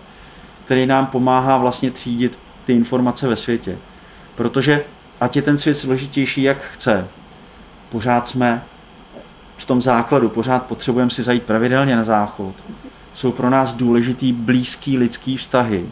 [0.66, 3.78] který nám pomáhá vlastně třídit ty informace ve světě.
[4.36, 4.84] Protože
[5.22, 7.08] ať je ten svět složitější, jak chce,
[7.90, 8.64] pořád jsme
[9.58, 12.56] v tom základu, pořád potřebujeme si zajít pravidelně na záchod.
[13.14, 15.86] Jsou pro nás důležitý blízký lidský vztahy.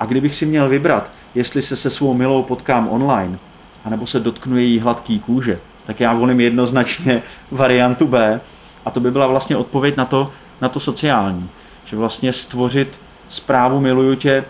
[0.00, 3.38] A kdybych si měl vybrat, jestli se se svou milou potkám online,
[3.84, 8.40] anebo se dotknu její hladký kůže, tak já volím jednoznačně variantu B.
[8.84, 11.50] A to by byla vlastně odpověď na to, na to sociální.
[11.84, 14.44] Že vlastně stvořit zprávu miluju tě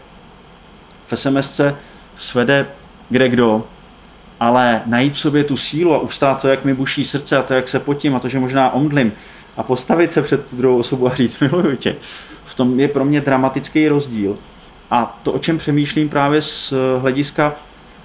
[1.07, 1.61] v SMS
[2.17, 2.67] svede
[3.11, 3.65] kde kdo,
[4.41, 7.69] ale najít sobě tu sílu a ustát to, jak mi buší srdce a to, jak
[7.69, 9.13] se potím a to, že možná omdlím
[9.57, 11.97] a postavit se před tu druhou osobu a říct miluju tě,
[12.45, 14.37] v tom je pro mě dramatický rozdíl.
[14.91, 17.55] A to, o čem přemýšlím právě z hlediska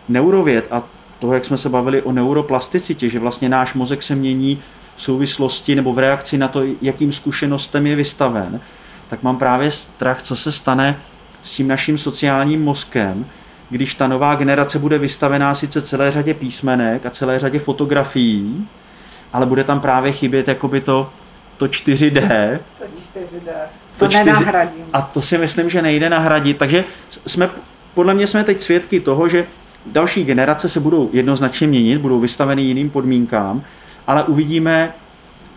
[0.09, 0.83] neurověd a
[1.19, 4.61] toho, jak jsme se bavili o neuroplasticitě, že vlastně náš mozek se mění
[4.95, 8.59] v souvislosti nebo v reakci na to, jakým zkušenostem je vystaven,
[9.07, 10.99] tak mám právě strach, co se stane
[11.43, 13.25] s tím naším sociálním mozkem,
[13.69, 18.67] když ta nová generace bude vystavená sice celé řadě písmenek a celé řadě fotografií,
[19.33, 21.09] ale bude tam právě chybět jakoby to,
[21.59, 22.59] to 4D.
[22.77, 23.51] To 4D.
[23.97, 24.85] To, to 4, nenahradím.
[24.93, 26.57] A to si myslím, že nejde nahradit.
[26.57, 26.83] Takže
[27.25, 27.49] jsme,
[27.93, 29.45] podle mě jsme teď svědky toho, že
[29.85, 33.61] další generace se budou jednoznačně měnit, budou vystaveny jiným podmínkám,
[34.07, 34.93] ale uvidíme,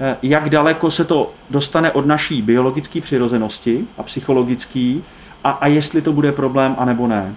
[0.01, 4.95] eh, jak daleko se to dostane od naší biologické přirozenosti a psychologické
[5.45, 7.35] a, a jestli to bude problém, anebo ne.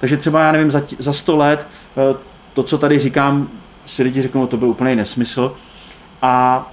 [0.00, 2.16] Takže třeba, já nevím, za, za 100 let eh,
[2.52, 3.48] to, co tady říkám,
[3.86, 5.56] si lidi řeknou, to byl úplný nesmysl.
[6.22, 6.71] A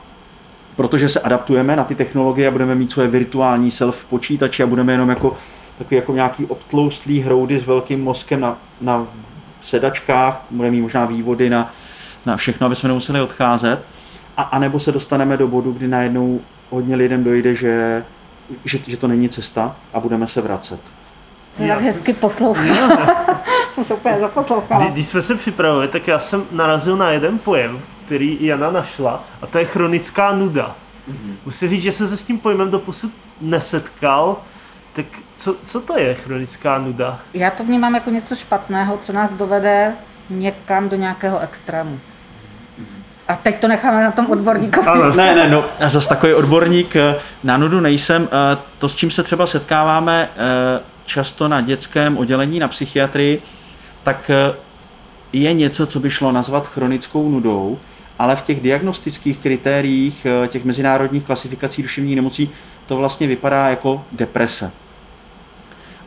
[0.79, 4.67] protože se adaptujeme na ty technologie a budeme mít svoje virtuální self v počítači a
[4.67, 5.37] budeme jenom jako
[5.77, 9.07] takový jako nějaký obtloustlý hroudy s velkým mozkem na, na
[9.61, 11.71] sedačkách, budeme mít možná vývody na,
[12.25, 13.79] na všechno, aby jsme nemuseli odcházet.
[14.37, 16.39] A, a nebo se dostaneme do bodu, kdy najednou
[16.69, 18.03] hodně lidem dojde, že,
[18.65, 20.79] že, že to není cesta a budeme se vracet.
[21.57, 22.65] To tak hezky poslouchal.
[23.73, 24.85] jsem se úplně zaposlouchala.
[24.85, 29.47] Když jsme se připravili, tak já jsem narazil na jeden pojem, který Jana našla, a
[29.47, 30.75] to je chronická nuda.
[31.11, 31.33] Mm-hmm.
[31.45, 34.37] Musím říct, že jsem se s tím pojmem doposud nesetkal,
[34.93, 37.19] tak co, co to je chronická nuda?
[37.33, 39.93] Já to vnímám jako něco špatného, co nás dovede
[40.29, 41.99] někam do nějakého extrému.
[43.27, 44.81] A teď to necháme na tom odborníku.
[45.15, 48.29] ne, ne, no, zase takový odborník eh, na nudu nejsem.
[48.31, 53.41] Eh, to, s čím se třeba setkáváme eh, často na dětském oddělení na psychiatrii,
[54.03, 54.31] tak
[55.33, 57.79] je něco, co by šlo nazvat chronickou nudou,
[58.19, 62.49] ale v těch diagnostických kritériích těch mezinárodních klasifikací duševních nemocí
[62.87, 64.71] to vlastně vypadá jako deprese.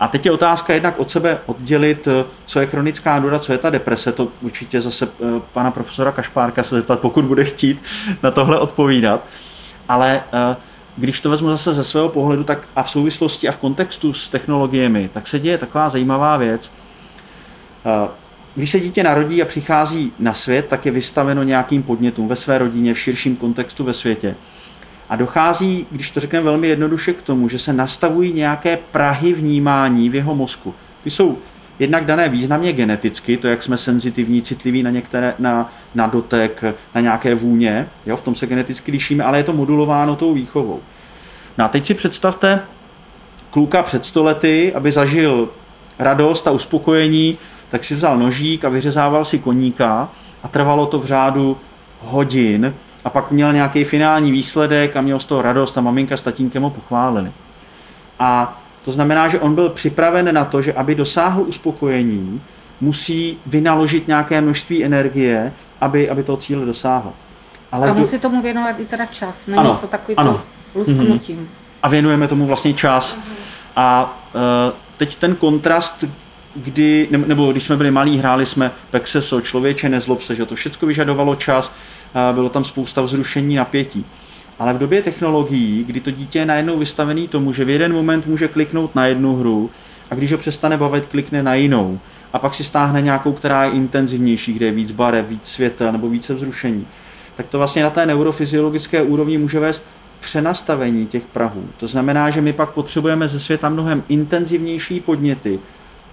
[0.03, 3.59] A teď je otázka jednak od sebe oddělit, eh, co je chronická nuda, co je
[3.59, 4.13] ta deprese.
[4.13, 7.83] To určitě zase eh, pana profesora Kašpárka se zeptat, pokud bude chtít
[8.23, 9.25] na tohle odpovídat.
[9.89, 10.57] Ale eh,
[10.97, 14.29] když to vezmu zase ze svého pohledu, tak a v souvislosti a v kontextu s
[14.29, 16.71] technologiemi, tak se děje taková zajímavá věc.
[18.55, 22.59] Když se dítě narodí a přichází na svět, tak je vystaveno nějakým podnětům ve své
[22.59, 24.35] rodině, v širším kontextu ve světě.
[25.09, 30.11] A dochází, když to řekneme velmi jednoduše, k tomu, že se nastavují nějaké prahy vnímání
[30.11, 30.75] v jeho mozku.
[31.05, 31.39] Ty jsou
[31.79, 37.01] jednak dané významně geneticky, to, jak jsme senzitivní, citliví na některé, na, na dotek, na
[37.01, 40.81] nějaké vůně, jo, v tom se geneticky lišíme, ale je to modulováno tou výchovou.
[41.59, 42.61] No a teď si představte
[43.51, 45.49] kluka před stolety, aby zažil
[45.99, 47.39] radost a uspokojení,
[47.73, 50.09] tak si vzal nožík a vyřezával si koníka
[50.43, 51.57] a trvalo to v řádu
[52.01, 56.23] hodin, a pak měl nějaký finální výsledek a měl z toho radost a maminka s
[56.23, 57.33] tatínkem ho pochválili.
[58.19, 62.41] A to znamená, že on byl připraven na to, že aby dosáhl uspokojení,
[62.81, 67.13] musí vynaložit nějaké množství energie, aby, aby toho cíle dosáhl.
[67.73, 70.33] Ale a musí tomu věnovat i teda čas, není ano, to takový ano.
[70.33, 70.41] to
[70.79, 71.39] lusknutím.
[71.39, 71.63] Mm-hmm.
[71.83, 73.19] A věnujeme tomu vlastně čas.
[73.77, 74.41] A uh,
[74.97, 76.05] teď ten kontrast,
[76.57, 80.89] kdy, nebo když jsme byli malí, hráli jsme Pexeso, člověče, nezlob se, že to všechno
[80.89, 81.73] vyžadovalo čas,
[82.33, 84.05] bylo tam spousta vzrušení, napětí.
[84.59, 88.27] Ale v době technologií, kdy to dítě je najednou vystavený tomu, že v jeden moment
[88.27, 89.71] může kliknout na jednu hru
[90.11, 91.99] a když ho přestane bavit, klikne na jinou
[92.33, 96.09] a pak si stáhne nějakou, která je intenzivnější, kde je víc barev, víc světel nebo
[96.09, 96.87] více vzrušení,
[97.35, 99.83] tak to vlastně na té neurofyziologické úrovni může vést
[100.21, 101.69] přenastavení těch Prahů.
[101.77, 105.59] To znamená, že my pak potřebujeme ze světa mnohem intenzivnější podněty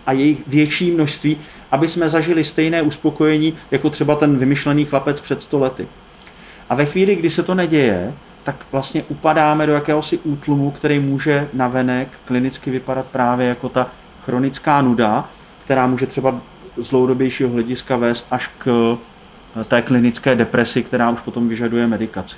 [0.09, 1.37] a jejich větší množství,
[1.71, 5.87] aby jsme zažili stejné uspokojení jako třeba ten vymyšlený chlapec před 100 lety.
[6.69, 11.47] A ve chvíli, kdy se to neděje, tak vlastně upadáme do jakéhosi útlumu, který může
[11.53, 13.87] navenek klinicky vypadat právě jako ta
[14.25, 15.29] chronická nuda,
[15.63, 16.41] která může třeba
[16.77, 18.97] z dlouhodobějšího hlediska vést až k
[19.67, 22.37] té klinické depresi, která už potom vyžaduje medikaci.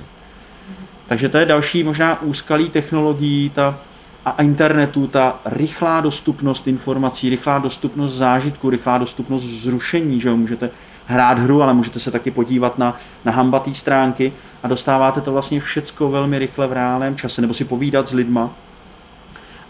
[1.08, 3.80] Takže to je další možná úskalí technologií ta,
[4.26, 10.38] a internetu, ta rychlá dostupnost informací, rychlá dostupnost zážitku, rychlá dostupnost zrušení, že jo?
[10.38, 10.70] můžete
[11.06, 15.60] hrát hru, ale můžete se taky podívat na, na hambatý stránky a dostáváte to vlastně
[15.60, 18.50] všecko velmi rychle v reálném čase, nebo si povídat s lidma.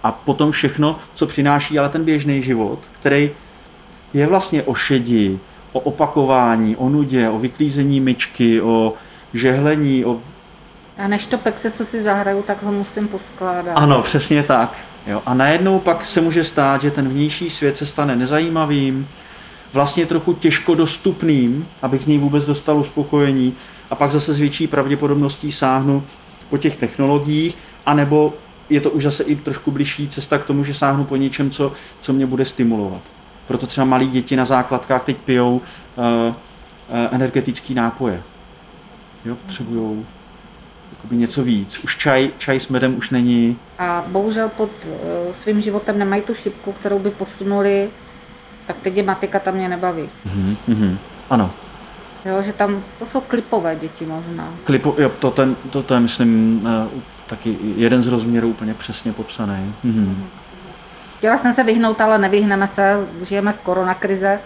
[0.03, 3.31] A potom všechno, co přináší ale ten běžný život, který
[4.13, 5.39] je vlastně o šedi,
[5.71, 8.93] o opakování, o nudě, o vyklízení myčky, o
[9.33, 10.21] žehlení, o
[11.01, 13.73] a než to pexesu si zahraju, tak ho musím poskládat.
[13.75, 14.77] Ano, přesně tak.
[15.07, 15.21] Jo.
[15.25, 19.07] A najednou pak se může stát, že ten vnější svět se stane nezajímavým,
[19.73, 23.53] vlastně trochu těžko dostupným, abych z něj vůbec dostal uspokojení
[23.89, 26.03] a pak zase s větší pravděpodobností sáhnu
[26.49, 28.33] po těch technologiích, anebo
[28.69, 31.71] je to už zase i trošku blížší cesta k tomu, že sáhnu po něčem, co,
[32.01, 33.01] co mě bude stimulovat.
[33.47, 35.61] Proto třeba malí děti na základkách teď pijou uh,
[36.05, 36.33] uh,
[37.11, 38.23] energetický nápoje.
[39.25, 40.05] Jo, potřebují
[41.01, 41.79] jakoby něco víc.
[41.83, 43.57] Už čaj, čaj s medem už není.
[43.79, 47.89] A bohužel pod uh, svým životem nemají tu šipku, kterou by posunuli,
[48.65, 50.09] tak teď je matika tam mě nebaví.
[50.69, 50.97] Mm-hmm.
[51.29, 51.51] Ano.
[52.25, 54.53] Jo, že tam, to jsou klipové děti možná.
[54.63, 59.13] Klipo, jo, to, ten, to, to je, myslím, uh, taky jeden z rozměrů úplně přesně
[59.13, 59.73] popsaný.
[59.85, 60.15] Mm-hmm.
[61.17, 64.39] Chtěla jsem se vyhnout, ale nevyhneme se, žijeme v koronakrize.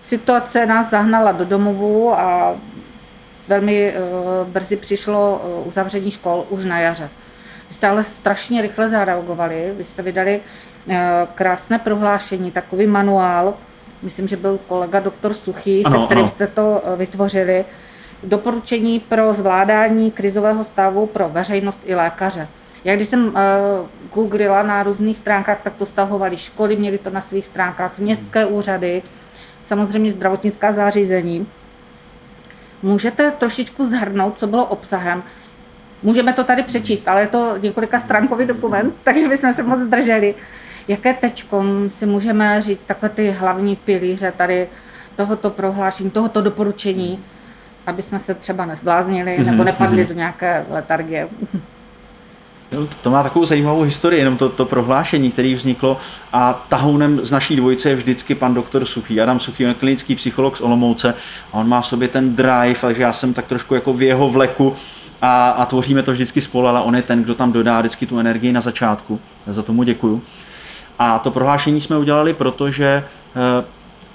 [0.00, 2.54] Situace nás zahnala do domovů a
[3.50, 7.08] velmi uh, brzy přišlo uh, uzavření škol už na jaře.
[7.68, 10.94] Vy jste ale strašně rychle zareagovali, vy jste vydali uh,
[11.34, 13.54] krásné prohlášení, takový manuál,
[14.02, 16.28] myslím, že byl kolega doktor Suchý, ano, se kterým ano.
[16.28, 17.64] jste to vytvořili,
[18.22, 22.48] doporučení pro zvládání krizového stavu pro veřejnost i lékaře.
[22.84, 23.32] Já když jsem uh,
[24.14, 29.02] googlila na různých stránkách, tak to stahovali školy, měli to na svých stránkách, městské úřady,
[29.62, 31.46] samozřejmě zdravotnická zařízení.
[32.82, 35.22] Můžete trošičku zhrnout, co bylo obsahem?
[36.02, 40.34] Můžeme to tady přečíst, ale je to několika stránkový dokument, takže bychom se moc zdrželi.
[40.88, 41.46] Jaké teď
[41.88, 44.68] si můžeme říct takové ty hlavní pilíře tady
[45.16, 47.24] tohoto prohlášení, tohoto doporučení,
[47.86, 50.08] aby jsme se třeba nezbláznili mm-hmm, nebo nepadli mm-hmm.
[50.08, 51.28] do nějaké letargie?
[52.72, 55.96] Jo, to má takovou zajímavou historii, jenom to, to prohlášení, které vzniklo
[56.32, 59.20] a tahounem z naší dvojice je vždycky pan doktor Suchý.
[59.20, 61.14] Adam Suchý je klinický psycholog z Olomouce
[61.52, 64.28] a on má v sobě ten drive, takže já jsem tak trošku jako v jeho
[64.28, 64.76] vleku
[65.22, 68.18] a, a tvoříme to vždycky spolu, ale on je ten, kdo tam dodá vždycky tu
[68.18, 69.20] energii na začátku.
[69.46, 70.22] Za tomu děkuju.
[70.98, 73.04] A to prohlášení jsme udělali, protože e,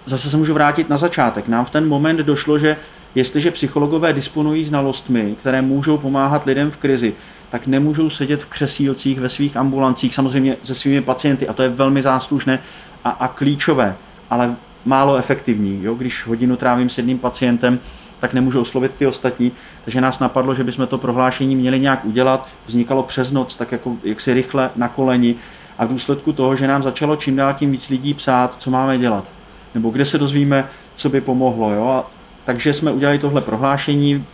[0.06, 1.47] zase se můžu vrátit na začátek.
[1.47, 2.78] Nám v ten moment došlo, že
[3.16, 7.14] jestliže psychologové disponují znalostmi, které můžou pomáhat lidem v krizi,
[7.50, 11.70] tak nemůžou sedět v křesílcích ve svých ambulancích, samozřejmě se svými pacienty, a to je
[11.70, 12.60] velmi záslužné
[13.04, 13.96] a, a klíčové,
[14.30, 15.84] ale málo efektivní.
[15.84, 15.96] Jo?
[15.96, 17.80] Když hodinu trávím s jedním pacientem,
[18.20, 19.52] tak nemůžu oslovit ty ostatní.
[19.84, 22.50] Takže nás napadlo, že bychom to prohlášení měli nějak udělat.
[22.68, 25.36] Vznikalo přes noc, tak jako jaksi rychle na koleni.
[25.78, 28.98] A v důsledku toho, že nám začalo čím dál tím víc lidí psát, co máme
[28.98, 29.32] dělat.
[29.74, 30.66] Nebo kde se dozvíme,
[30.96, 31.72] co by pomohlo.
[31.72, 31.88] Jo?
[31.88, 32.12] A
[32.46, 34.26] takže jsme udělali tohle prohlášení,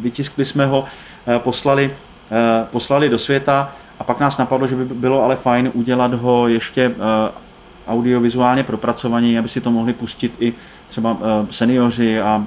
[0.00, 0.84] vytiskli jsme ho,
[1.26, 1.90] eh, poslali
[2.70, 6.82] poslali do světa a pak nás napadlo, že by bylo ale fajn udělat ho ještě
[6.82, 7.32] eh,
[7.88, 10.54] audiovizuálně propracovaně, aby si to mohli pustit i
[10.88, 12.44] třeba eh, seniori a,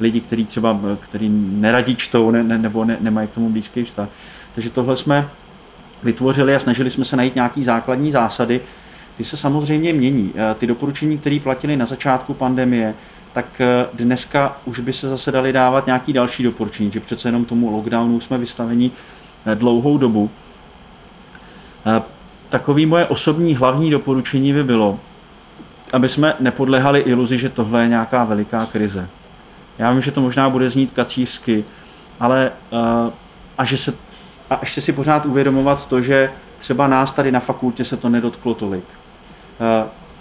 [0.00, 4.08] lidi, kteří třeba který neradí čtou ne, ne, nebo ne, nemají k tomu blízký vztah.
[4.54, 5.28] Takže tohle jsme
[6.02, 8.60] vytvořili a snažili jsme se najít nějaký základní zásady.
[9.16, 10.32] Ty se samozřejmě mění.
[10.58, 12.94] Ty doporučení, které platily na začátku pandemie,
[13.36, 17.44] tak eh, dneska už by se zase dali dávat nějaký další doporučení, že přece jenom
[17.44, 18.90] tomu lockdownu jsme vystaveni
[19.46, 20.30] eh, dlouhou dobu.
[21.86, 22.02] Eh,
[22.48, 25.00] Takový moje osobní hlavní doporučení by bylo,
[25.92, 29.08] aby jsme nepodlehali iluzi, že tohle je nějaká veliká krize.
[29.78, 31.64] Já vím, že to možná bude znít kacířsky,
[32.20, 32.52] ale
[33.58, 33.94] a že se
[34.50, 38.54] a ještě si pořád uvědomovat to, že třeba nás tady na fakultě se to nedotklo
[38.54, 38.84] tolik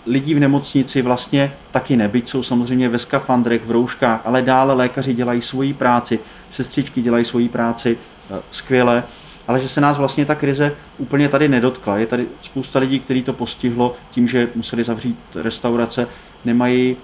[0.08, 4.74] lidí v nemocnici vlastně taky ne, byť jsou samozřejmě ve skafandrech, v rouškách, ale dále
[4.74, 6.20] lékaři dělají svoji práci,
[6.52, 7.98] sestřičky dělají svoji práci
[8.32, 9.04] eh, skvěle,
[9.48, 11.98] ale že se nás vlastně ta krize úplně tady nedotkla.
[11.98, 16.08] Je tady spousta lidí, který to postihlo tím, že museli zavřít restaurace,
[16.46, 16.98] nemají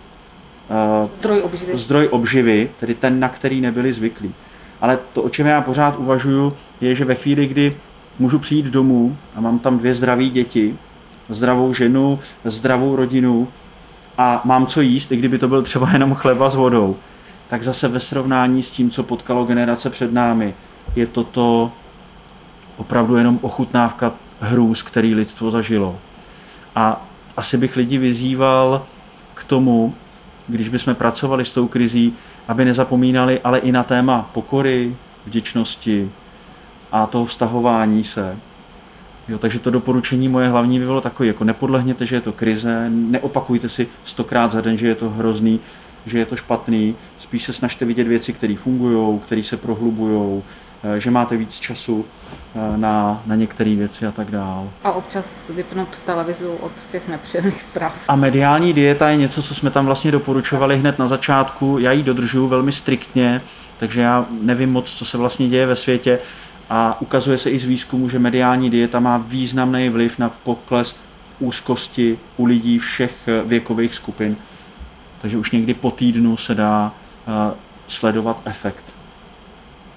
[1.04, 1.78] uh, zdroj, obživy.
[1.78, 4.34] zdroj obživy, tedy ten, na který nebyli zvyklí.
[4.82, 7.78] Ale to, o čem já pořád uvažuju, je, že ve chvíli, kdy
[8.20, 10.76] můžu přijít domů a mám tam dvě zdravé děti,
[11.32, 13.48] zdravou ženu, zdravou rodinu
[14.18, 16.96] a mám co jíst, i kdyby to byl třeba jenom chleba s vodou,
[17.50, 20.54] tak zase ve srovnání s tím, co potkalo generace před námi,
[20.96, 21.72] je toto
[22.78, 26.00] opravdu jenom ochutnávka hrůz, který lidstvo zažilo.
[26.76, 27.06] A
[27.38, 28.86] asi bych lidi vyzýval
[29.34, 29.94] k tomu,
[30.48, 32.14] když bychom pracovali s tou krizí,
[32.48, 36.12] aby nezapomínali ale i na téma pokory, vděčnosti
[36.92, 38.38] a toho vztahování se,
[39.28, 42.90] Jo, takže to doporučení moje hlavní by bylo takové, jako nepodlehněte, že je to krize,
[42.90, 45.60] neopakujte si stokrát za den, že je to hrozný,
[46.06, 50.44] že je to špatný, spíš se snažte vidět věci, které fungují, které se prohlubují,
[50.84, 52.06] eh, že máte víc času
[52.56, 54.70] eh, na, na některé věci a tak dál.
[54.84, 57.96] A občas vypnout televizu od těch nepříjemných zpráv.
[58.08, 61.78] A mediální dieta je něco, co jsme tam vlastně doporučovali hned na začátku.
[61.80, 63.42] Já ji dodržuju velmi striktně,
[63.80, 66.20] takže já nevím moc, co se vlastně děje ve světě.
[66.74, 70.96] A ukazuje se i z výzkumu, že mediální dieta má významný vliv na pokles
[71.40, 74.36] úzkosti u lidí všech eh, věkových skupin.
[75.22, 76.92] Takže už někdy po týdnu se dá
[77.28, 77.34] uh,
[77.88, 78.84] sledovat efekt.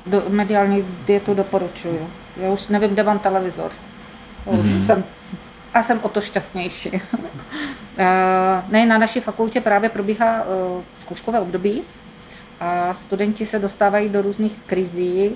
[0.06, 2.08] Do, mediální dietu doporučuju.
[2.36, 3.70] Já už nevím, kde mám televizor.
[4.44, 4.86] Už mm-hmm.
[4.86, 5.04] jsem,
[5.74, 6.90] a jsem o to šťastnější.
[6.90, 6.98] uh,
[8.68, 10.44] ne, na naší fakultě právě probíhá
[11.00, 11.82] zkouškové období
[12.60, 15.30] a studenti se dostávají do různých krizí,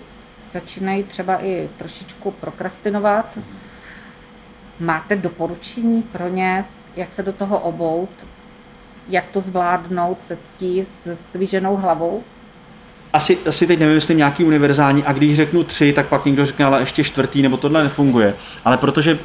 [0.51, 3.39] začínají třeba i trošičku prokrastinovat.
[4.81, 6.65] Máte doporučení pro ně,
[6.97, 8.11] jak se do toho obout,
[9.09, 12.23] jak to zvládnout se ctí s zdviženou hlavou?
[13.13, 16.81] Asi, asi teď nevymyslím nějaký univerzální a když řeknu tři, tak pak někdo řekne, ale
[16.81, 18.35] ještě čtvrtý, nebo tohle nefunguje.
[18.65, 19.19] Ale protože uh,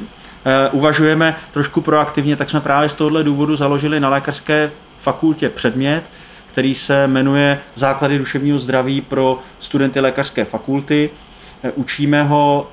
[0.72, 4.70] uvažujeme trošku proaktivně, tak jsme právě z tohohle důvodu založili na lékařské
[5.00, 6.04] fakultě předmět,
[6.54, 11.10] který se jmenuje Základy duševního zdraví pro studenty lékařské fakulty.
[11.64, 12.68] Eh, učíme ho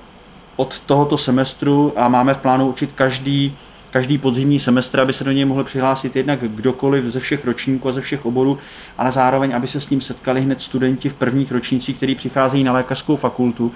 [0.55, 3.57] od tohoto semestru a máme v plánu učit každý,
[3.91, 7.91] každý podzimní semestr, aby se do něj mohl přihlásit jednak kdokoliv ze všech ročníků a
[7.91, 8.57] ze všech oborů,
[8.97, 12.73] ale zároveň, aby se s ním setkali hned studenti v prvních ročnících, kteří přicházejí na
[12.73, 13.71] lékařskou fakultu.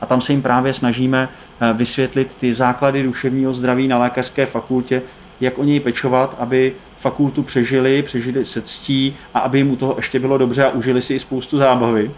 [0.00, 1.28] A tam se jim právě snažíme
[1.60, 5.02] eh, vysvětlit ty základy duševního zdraví na lékařské fakultě,
[5.44, 9.94] jak o něj pečovat, aby fakultu přežili, přežili se ctí a aby jim u toho
[9.96, 12.10] ještě bylo dobře a užili si i spoustu zábavy.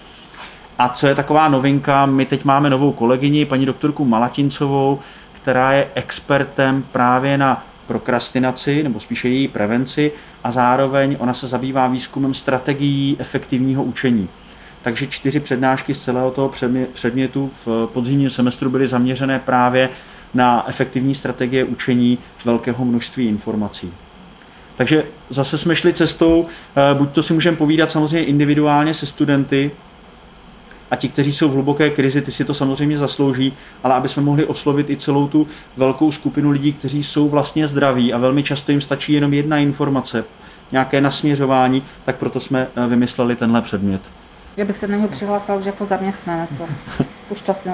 [0.78, 5.00] A co je taková novinka, my teď máme novou kolegyni, paní doktorku Malatincovou,
[5.32, 10.12] která je expertem právě na prokrastinaci, nebo spíše její prevenci
[10.44, 14.28] a zároveň ona se zabývá výzkumem strategií efektivního učení.
[14.82, 16.52] Takže čtyři přednášky z celého toho
[16.92, 19.88] předmětu v podzimním semestru byly zaměřené právě
[20.36, 23.92] na efektivní strategie učení velkého množství informací.
[24.76, 29.70] Takže zase jsme šli cestou, eh, buď to si můžeme povídat samozřejmě individuálně se studenty,
[30.90, 33.52] a ti, kteří jsou v hluboké krizi, ty si to samozřejmě zaslouží,
[33.84, 38.12] ale aby jsme mohli oslovit i celou tu velkou skupinu lidí, kteří jsou vlastně zdraví
[38.12, 40.24] a velmi často jim stačí jenom jedna informace,
[40.72, 44.10] nějaké nasměřování, tak proto jsme eh, vymysleli tenhle předmět.
[44.56, 46.62] Já bych se na něj přihlásila už jako zaměstnanec.
[47.30, 47.68] Už to asi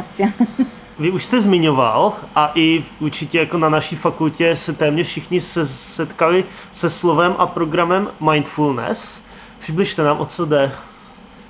[0.98, 5.66] Vy už jste zmiňoval a i určitě jako na naší fakultě se téměř všichni se
[5.66, 9.20] setkali se slovem a programem mindfulness.
[9.58, 10.72] Přibližte nám, o co jde.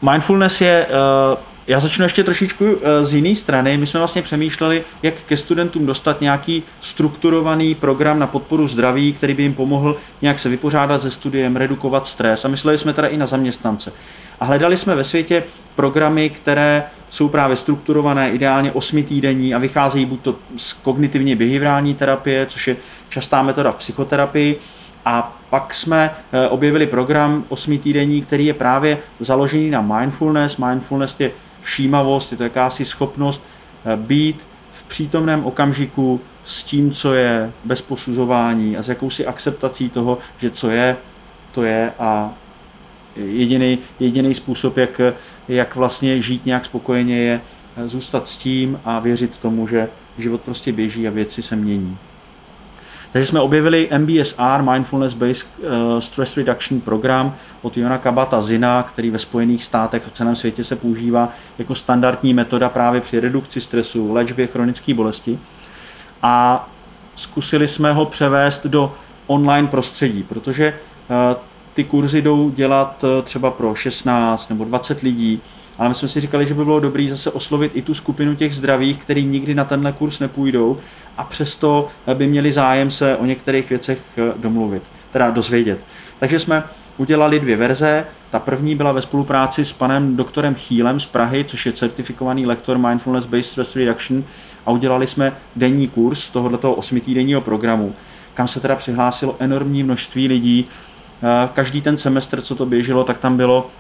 [0.03, 3.77] Mindfulness je uh já začnu ještě trošičku eh, z jiné strany.
[3.77, 9.35] My jsme vlastně přemýšleli, jak ke studentům dostat nějaký strukturovaný program na podporu zdraví, který
[9.35, 12.45] by jim pomohl nějak se vypořádat se studiem, redukovat stres.
[12.45, 13.93] A mysleli jsme teda i na zaměstnance.
[14.41, 15.43] A hledali jsme ve světě
[15.75, 22.47] programy, které jsou právě strukturované, ideálně osmitýdenní a vycházejí buď to z kognitivně behaviorální terapie,
[22.47, 22.77] což je
[23.09, 24.61] častá metoda v psychoterapii,
[25.05, 30.57] a pak jsme eh, objevili program osmitýdenní, který je právě založený na mindfulness.
[30.57, 31.31] Mindfulness je
[31.63, 33.43] všímavost, je to jakási schopnost
[33.85, 39.89] eh, být v přítomném okamžiku s tím, co je, bez posuzování a s jakousi akceptací
[39.89, 40.97] toho, že co je,
[41.53, 42.33] to je a
[43.17, 45.01] jediný, jediný způsob, jak,
[45.49, 47.41] jak vlastně žít nějak spokojeně, je
[47.87, 49.89] zůstat s tím a věřit tomu, že
[50.19, 51.99] život prostě běží a věci se mění.
[53.13, 59.11] Takže jsme objevili MBSR, Mindfulness Based eh, Stress Reduction program od Jona Kabata Zina, který
[59.11, 61.29] ve Spojených státech a v celém světě se používá
[61.59, 65.39] jako standardní metoda právě při redukci stresu, léčbě chronické bolesti.
[66.23, 66.69] A
[67.17, 68.95] zkusili jsme ho převést do
[69.27, 71.37] online prostředí, protože eh,
[71.75, 75.41] ty kurzy jdou dělat eh, třeba pro 16 nebo 20 lidí,
[75.79, 78.55] ale my jsme si říkali, že by bylo dobré zase oslovit i tu skupinu těch
[78.55, 80.79] zdravých, kteří nikdy na tenhle kurz nepůjdou
[81.19, 85.81] a přesto by měli zájem se o některých věcech eh, domluvit, teda dozvědět.
[86.19, 86.65] Takže jsme
[86.97, 88.05] udělali dvě verze.
[88.31, 92.79] Ta první byla ve spolupráci s panem doktorem Chýlem z Prahy, což je certifikovaný lektor
[92.79, 94.25] Mindfulness Based Stress Reduction
[94.67, 97.95] a udělali jsme denní kurz tohoto osmitýdenního programu,
[98.35, 100.67] kam se teda přihlásilo enormní množství lidí.
[101.23, 103.71] Eh, každý ten semestr, co to běželo, tak tam bylo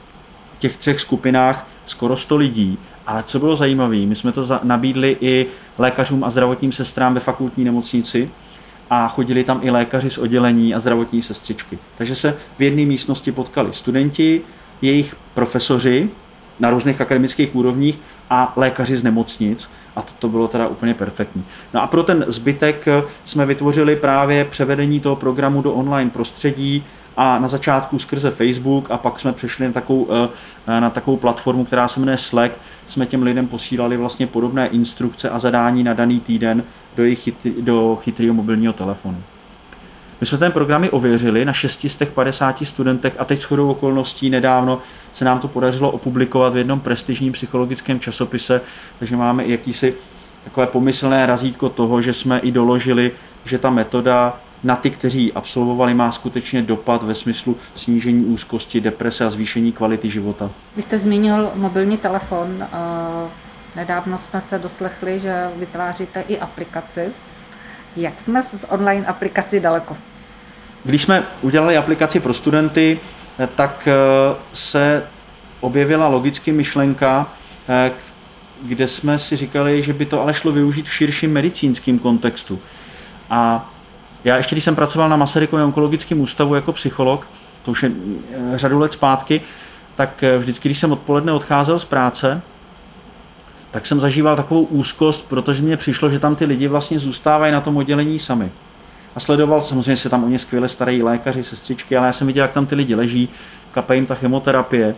[0.56, 2.78] v těch třech skupinách skoro 100 lidí.
[3.06, 5.46] Ale co bylo zajímavé, my jsme to nabídli i
[5.78, 8.30] lékařům a zdravotním sestrám ve fakultní nemocnici
[8.90, 11.78] a chodili tam i lékaři z oddělení a zdravotní sestřičky.
[11.98, 14.40] Takže se v jedné místnosti potkali studenti,
[14.82, 16.10] jejich profesoři
[16.60, 17.98] na různých akademických úrovních
[18.30, 21.44] a lékaři z nemocnic a to, to bylo teda úplně perfektní.
[21.74, 22.86] No a pro ten zbytek
[23.24, 26.84] jsme vytvořili právě převedení toho programu do online prostředí,
[27.16, 30.08] a na začátku skrze Facebook a pak jsme přešli na takovou,
[30.68, 32.52] eh, na takovou platformu, která se jmenuje Slack,
[32.86, 36.64] jsme těm lidem posílali vlastně podobné instrukce a zadání na daný týden
[36.96, 37.28] do, jejich
[37.60, 39.22] do chytrého mobilního telefonu.
[40.20, 44.78] My jsme ten programy ověřili na 650 studentech a teď shodou okolností nedávno
[45.12, 48.60] se nám to podařilo opublikovat v jednom prestižním psychologickém časopise,
[48.98, 49.94] takže máme i jakýsi
[50.44, 53.12] takové pomyslné razítko toho, že jsme i doložili,
[53.44, 59.24] že ta metoda na ty, kteří absolvovali, má skutečně dopad ve smyslu snížení úzkosti, deprese
[59.24, 60.50] a zvýšení kvality života.
[60.76, 62.66] Vy jste zmínil mobilní telefon.
[63.76, 67.08] Nedávno jsme se doslechli, že vytváříte i aplikaci.
[67.96, 69.96] Jak jsme s online aplikací daleko?
[70.84, 73.00] Když jsme udělali aplikaci pro studenty,
[73.54, 73.94] tak eh,
[74.54, 75.02] se
[75.60, 77.32] objevila logicky myšlenka,
[77.68, 77.92] eh,
[78.62, 82.58] kde jsme si říkali, že by to ale šlo využít v širším medicínském kontextu.
[83.30, 83.71] A
[84.24, 87.26] já ještě, když jsem pracoval na Masarykově onkologickém ústavu jako psycholog,
[87.62, 87.90] to už je
[88.54, 89.40] eh, řadu let zpátky,
[89.94, 92.42] tak eh, vždycky, když jsem odpoledne odcházel z práce,
[93.70, 97.60] tak jsem zažíval takovou úzkost, protože mně přišlo, že tam ty lidi vlastně zůstávají na
[97.60, 98.50] tom oddělení sami.
[99.16, 102.44] A sledoval, samozřejmě se tam o ně skvěle starají lékaři, sestřičky, ale já jsem viděl,
[102.44, 103.28] jak tam ty lidi leží,
[103.72, 104.94] kape jim ta chemoterapie.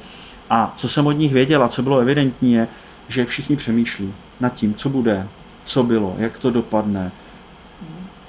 [0.50, 2.68] A co jsem od nich věděl a co bylo evidentní je,
[3.08, 5.26] že všichni přemýšlí nad tím, co bude,
[5.64, 7.12] co bylo, jak to dopadne,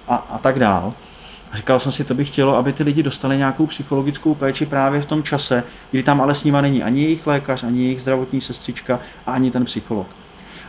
[0.07, 0.93] a, a tak dál.
[1.51, 5.01] A říkal jsem si, to bych chtělo, aby ty lidi dostali nějakou psychologickou péči právě
[5.01, 8.41] v tom čase, kdy tam ale s nima není ani jejich lékař, ani jejich zdravotní
[8.41, 10.07] sestřička a ani ten psycholog.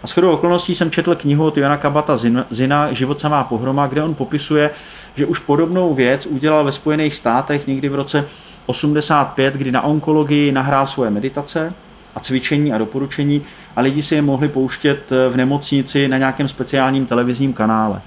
[0.02, 2.16] A shodou okolností jsem četl knihu od Jana Kabata
[2.50, 4.70] Zina Život samá pohroma, kde on popisuje,
[5.14, 8.28] že už podobnou věc udělal ve Spojených státech někdy v roce
[8.66, 11.72] 85, kdy na onkologii nahrál svoje meditace
[12.14, 13.42] a cvičení a doporučení
[13.76, 18.00] a lidi si je mohli pouštět v nemocnici na nějakém speciálním televizním kanále.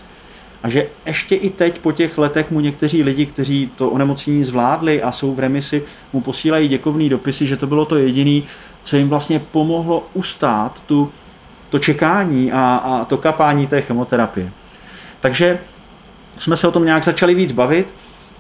[0.64, 5.04] A že ještě i teď po těch letech mu někteří lidi, kteří to onemocnění zvládli
[5.04, 5.84] a jsou v remisi,
[6.14, 8.48] mu posílají děkovný dopisy, že to bylo to jediné,
[8.84, 11.12] co jim vlastně pomohlo ustát tu,
[11.70, 14.52] to čekání a, a to kapání té chemoterapie.
[15.22, 15.60] Takže
[16.38, 17.96] jsme se o tom nějak začali víc bavit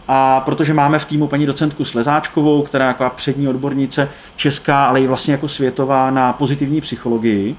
[0.08, 5.02] a protože máme v týmu paní docentku Slezáčkovou, která je jako přední odbornice česká, ale
[5.02, 7.56] i vlastně jako světová na pozitivní psychologii,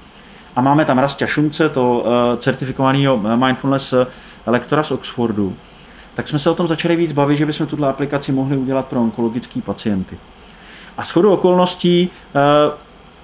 [0.55, 3.93] a máme tam Rastě Šumce, to uh, certifikovaného mindfulness
[4.45, 5.55] lektora z Oxfordu,
[6.13, 9.01] tak jsme se o tom začali víc bavit, že bychom tuto aplikaci mohli udělat pro
[9.01, 10.17] onkologické pacienty.
[10.97, 12.73] A shodou okolností uh,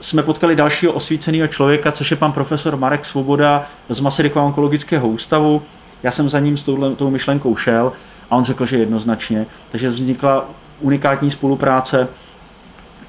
[0.02, 5.62] jsme potkali dalšího osvíceného člověka, což je pan profesor Marek Svoboda z Masarykova onkologického ústavu.
[6.04, 7.92] Já jsem za ním s touhle, tou myšlenkou šel
[8.30, 9.46] a on řekl, že jednoznačně.
[9.72, 10.46] Takže vznikla
[10.82, 12.08] unikátní spolupráce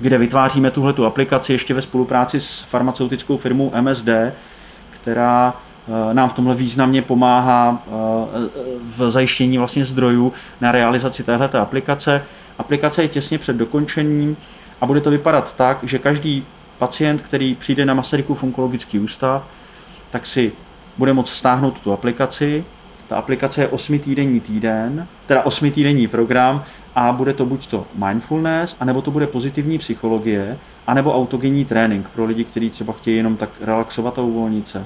[0.01, 4.09] kde vytváříme tuhletu aplikaci ještě ve spolupráci s farmaceutickou firmou MSD,
[4.91, 5.68] která eh,
[6.13, 7.91] nám v tomhle významně pomáhá eh,
[8.97, 12.23] v zajištění vlastně zdrojů na realizaci této aplikace.
[12.59, 14.37] Aplikace je těsně před dokončením
[14.81, 16.45] a bude to vypadat tak, že každý
[16.79, 19.47] pacient, který přijde na Masarykův onkologický ústav,
[20.11, 20.53] tak si
[20.99, 22.65] bude moct stáhnout tu aplikaci.
[23.09, 26.65] Ta aplikace je 8 týdenní týden, teda 8 týdenní program
[26.95, 32.25] a bude to buď to mindfulness, anebo to bude pozitivní psychologie, anebo autogenní trénink pro
[32.25, 34.85] lidi, kteří třeba chtějí jenom tak relaxovat a uvolnit se.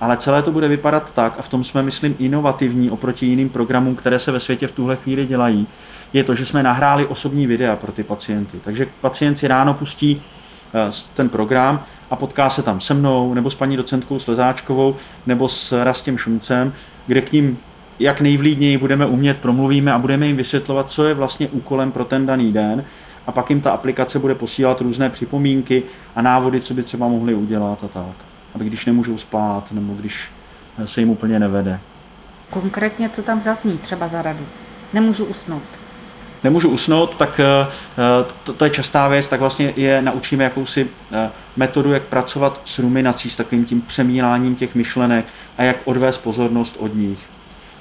[0.00, 3.96] Ale celé to bude vypadat tak, a v tom jsme, myslím, inovativní oproti jiným programům,
[3.96, 5.66] které se ve světě v tuhle chvíli dělají,
[6.12, 8.60] je to, že jsme nahráli osobní videa pro ty pacienty.
[8.64, 10.22] Takže pacient si ráno pustí
[10.74, 14.96] eh, ten program a potká se tam se mnou, nebo s paní docentkou Slezáčkovou,
[15.26, 16.72] nebo s Rastěm Šumcem,
[17.06, 17.58] kde k ním
[17.98, 22.26] jak nejvlídněji budeme umět, promluvíme a budeme jim vysvětlovat, co je vlastně úkolem pro ten
[22.26, 22.84] daný den
[23.26, 25.82] a pak jim ta aplikace bude posílat různé připomínky
[26.16, 28.27] a návody, co by třeba mohli udělat a tak.
[28.54, 30.30] Aby když nemůžou spát, nebo když
[30.84, 31.80] se jim úplně nevede.
[32.50, 34.46] Konkrétně, co tam zazní třeba za radu?
[34.92, 35.62] Nemůžu usnout.
[36.44, 37.66] Nemůžu usnout, tak eh,
[38.44, 42.78] to, to je častá věc, tak vlastně je naučíme jakousi eh, metodu, jak pracovat s
[42.78, 45.24] ruminací, s takovým tím přemíláním těch myšlenek
[45.58, 47.18] a jak odvést pozornost od nich.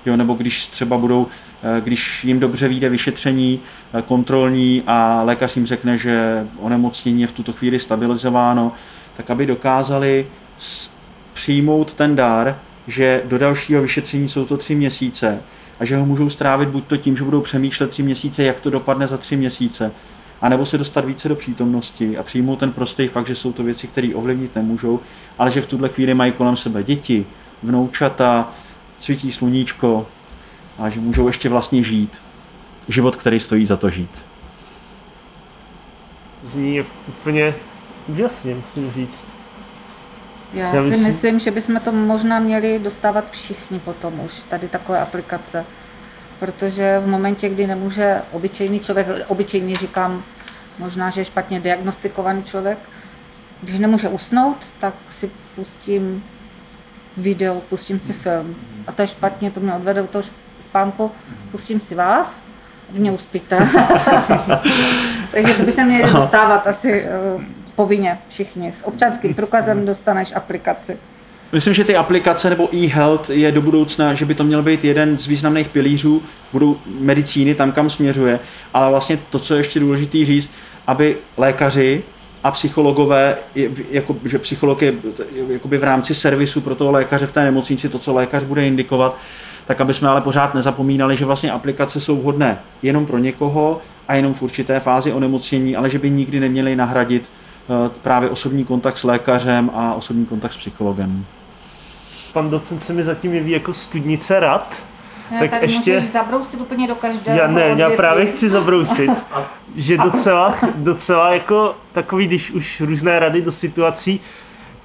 [0.06, 1.28] Jo, nebo když třeba budou
[1.64, 3.60] Eh, když jim dobře vyjde vyšetření
[3.94, 8.72] eh, kontrolní a lékař jim řekne, že onemocnění je v tuto chvíli stabilizováno,
[9.18, 10.26] tak aby dokázali
[11.34, 15.40] přijmout ten dar, že do dalšího vyšetření jsou to tři měsíce
[15.80, 18.70] a že ho můžou strávit buď to tím, že budou přemýšlet tři měsíce, jak to
[18.70, 19.92] dopadne za tři měsíce,
[20.42, 23.88] anebo se dostat více do přítomnosti a přijmout ten prostý fakt, že jsou to věci,
[23.88, 25.00] které ovlivnit nemůžou,
[25.38, 27.26] ale že v tuhle chvíli mají kolem sebe děti,
[27.64, 28.52] vnoučata,
[29.00, 30.08] svítí sluníčko,
[30.80, 32.22] a že můžou ještě vlastně žít.
[32.88, 34.26] Život, který stojí za to žít.
[36.44, 37.56] Zní úplně
[38.08, 39.37] úžasně, musím říct.
[40.58, 41.08] Já, Já si myslím...
[41.08, 45.66] myslím, že bychom to možná měli dostávat všichni potom už, tady takové aplikace.
[46.40, 50.24] Protože v momentě, kdy nemůže obyčejný člověk, obyčejný říkám,
[50.80, 52.78] možná, že je špatně diagnostikovaný člověk,
[53.62, 56.24] když nemůže usnout, tak si pustím
[57.18, 58.56] video, pustím si film.
[58.88, 60.24] A to je špatně, to mě odvede do toho
[60.60, 61.12] spánku,
[61.52, 62.44] pustím si vás,
[62.90, 63.58] vy mě uspíte.
[65.32, 67.04] Takže to by se měli dostávat asi
[67.36, 67.42] uh,
[67.78, 68.74] povinně všichni.
[68.76, 70.98] S občanským průkazem dostaneš aplikaci.
[71.52, 75.18] Myslím, že ty aplikace nebo e-health je do budoucna, že by to měl být jeden
[75.18, 76.24] z významných pilířů
[76.54, 78.40] budou medicíny, tam kam směřuje,
[78.74, 80.50] ale vlastně to, co je ještě důležité říct,
[80.88, 82.04] aby lékaři
[82.44, 83.38] a psychologové,
[83.92, 84.94] jako, že psycholog je
[85.50, 89.18] jakoby v rámci servisu pro toho lékaře v té nemocnici, to, co lékař bude indikovat,
[89.66, 94.16] tak aby jsme ale pořád nezapomínali, že vlastně aplikace jsou vhodné jenom pro někoho a
[94.16, 97.30] jenom v určité fázi onemocnění, ale že by nikdy neměly nahradit
[98.02, 101.26] právě osobní kontakt s lékařem a osobní kontakt s psychologem.
[102.34, 104.84] Pan docent se mi zatím jeví jako studnice rad,
[105.32, 105.94] ne, tak ještě...
[105.94, 109.12] můžeš zabrousit úplně do každého Já ne, já právě chci zabrousit,
[109.76, 114.20] že docela, docela jako takový, když už různé rady do situací,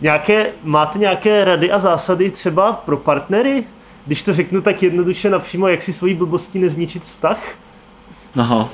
[0.00, 3.64] nějaké, máte nějaké rady a zásady třeba pro partnery?
[4.06, 7.38] když to řeknu tak jednoduše napřímo, jak si svojí blbostí nezničit vztah?
[8.36, 8.68] Aha.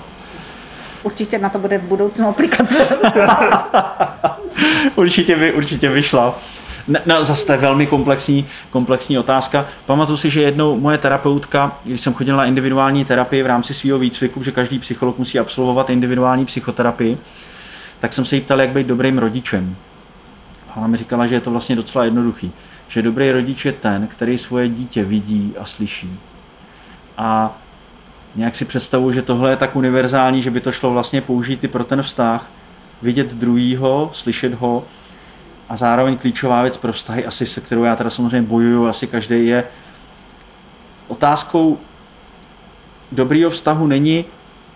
[1.03, 2.77] Určitě na to bude v budoucnu aplikace.
[4.95, 6.39] určitě by, určitě vyšla.
[6.89, 9.67] Ne, no, zase to je velmi komplexní, komplexní otázka.
[9.87, 13.99] Pamatuju si, že jednou moje terapeutka, když jsem chodil na individuální terapii v rámci svého
[13.99, 17.19] výcviku, že každý psycholog musí absolvovat individuální psychoterapii,
[18.01, 19.77] tak jsem se jí ptal, jak být dobrým rodičem.
[20.71, 22.53] A ona mi říkala, že je to vlastně docela jednoduchý
[22.89, 26.19] že dobrý rodič je ten, který svoje dítě vidí a slyší.
[27.17, 27.59] A
[28.35, 31.69] nějak si představuji, že tohle je tak univerzální, že by to šlo vlastně použít i
[31.69, 32.47] pro ten vztah,
[33.03, 34.85] vidět druhýho, slyšet ho
[35.69, 39.47] a zároveň klíčová věc pro vztahy, asi se kterou já teda samozřejmě bojuju, asi každý
[39.47, 39.65] je
[41.09, 41.79] otázkou
[43.13, 44.25] dobrýho vztahu není,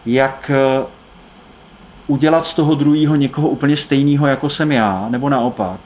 [0.06, 0.86] jak eh,
[2.06, 5.80] udělat z toho druhého někoho úplně stejného, jako jsem já, nebo naopak,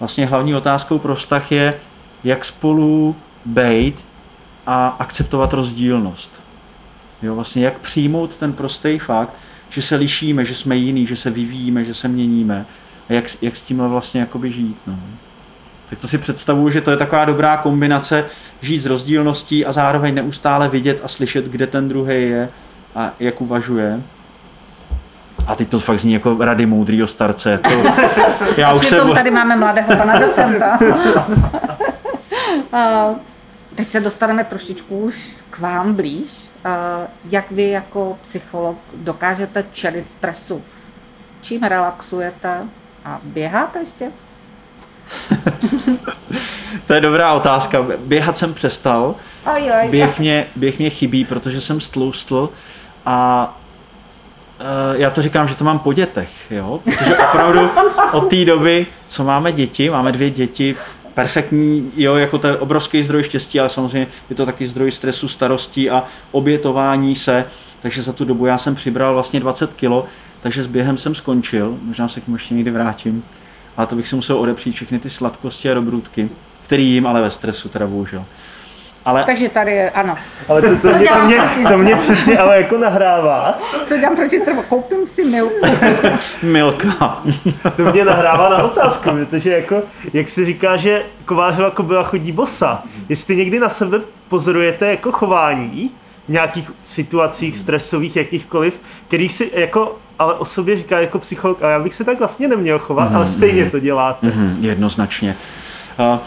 [0.00, 1.74] vlastně hlavní otázkou pro vztah je,
[2.24, 4.04] jak spolu bejt
[4.66, 6.45] a akceptovat rozdílnost.
[7.26, 9.30] Jo, vlastně jak přijmout ten prostý fakt,
[9.70, 12.66] že se lišíme, že jsme jiný, že se vyvíjíme, že se měníme
[13.08, 14.78] a jak, jak s tímhle vlastně jakoby žít.
[14.86, 14.98] No.
[15.90, 18.24] Tak to si představuju, že to je taková dobrá kombinace
[18.60, 22.48] žít s rozdílností a zároveň neustále vidět a slyšet, kde ten druhý je
[22.94, 24.00] a jak uvažuje.
[25.46, 27.58] A teď to fakt zní jako rady moudrýho starce.
[27.58, 27.82] To,
[28.56, 29.14] já už přitom se...
[29.14, 30.78] tady máme mladého pana docenta.
[33.76, 36.30] teď se dostaneme trošičku už k vám blíž.
[37.30, 40.62] Jak vy jako psycholog dokážete čelit stresu?
[41.40, 42.62] Čím relaxujete?
[43.04, 44.10] A běháte ještě?
[46.86, 47.86] to je dobrá otázka.
[47.98, 49.14] Běhat jsem přestal.
[49.90, 52.50] Běh mě, běh mě chybí, protože jsem stloustl
[53.06, 53.56] a
[54.60, 56.80] Uh, já to říkám, že to mám po dětech, jo?
[56.84, 57.70] protože opravdu
[58.12, 60.76] od té doby, co máme děti, máme dvě děti,
[61.16, 65.28] perfektní, jo, jako to je obrovský zdroj štěstí, ale samozřejmě je to taky zdroj stresu,
[65.28, 67.44] starostí a obětování se,
[67.82, 70.06] takže za tu dobu já jsem přibral vlastně 20 kilo,
[70.40, 73.24] takže s během jsem skončil, možná se k tomu ještě někdy vrátím,
[73.76, 76.28] ale to bych si musel odepřít všechny ty sladkosti a dobrůdky.
[76.64, 78.24] který jim ale ve stresu, teda bohužel.
[79.06, 80.16] Ale Takže tady je, ano.
[80.48, 81.38] Ale to, to, Co mě, to, mě,
[81.68, 83.58] to mě přesně ale jako nahrává.
[83.86, 84.62] Co dělám proti stresu?
[84.62, 85.66] Koupím si milku.
[86.42, 87.22] Milka.
[87.76, 89.82] To mě nahrává na otázku, protože jako,
[90.12, 92.82] jak se říká, že kovářova kobila chodí bosa.
[93.08, 95.90] Jestli někdy na sebe pozorujete jako chování
[96.28, 101.70] v nějakých situacích stresových, jakýchkoliv, kterých si jako ale o sobě říká jako psycholog, a
[101.70, 104.26] já bych se tak vlastně neměl chovat, ale stejně to děláte.
[104.26, 105.36] Mhm, jednoznačně.
[106.14, 106.18] Uh,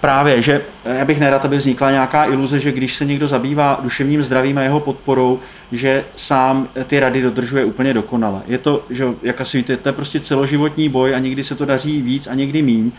[0.00, 4.22] Právě, že já bych nerad, aby vznikla nějaká iluze, že když se někdo zabývá duševním
[4.22, 5.38] zdravím a jeho podporou,
[5.72, 8.40] že sám ty rady dodržuje úplně dokonale.
[8.46, 11.64] Je to, že jak asi víte, to je prostě celoživotní boj a někdy se to
[11.64, 12.90] daří víc a někdy míň.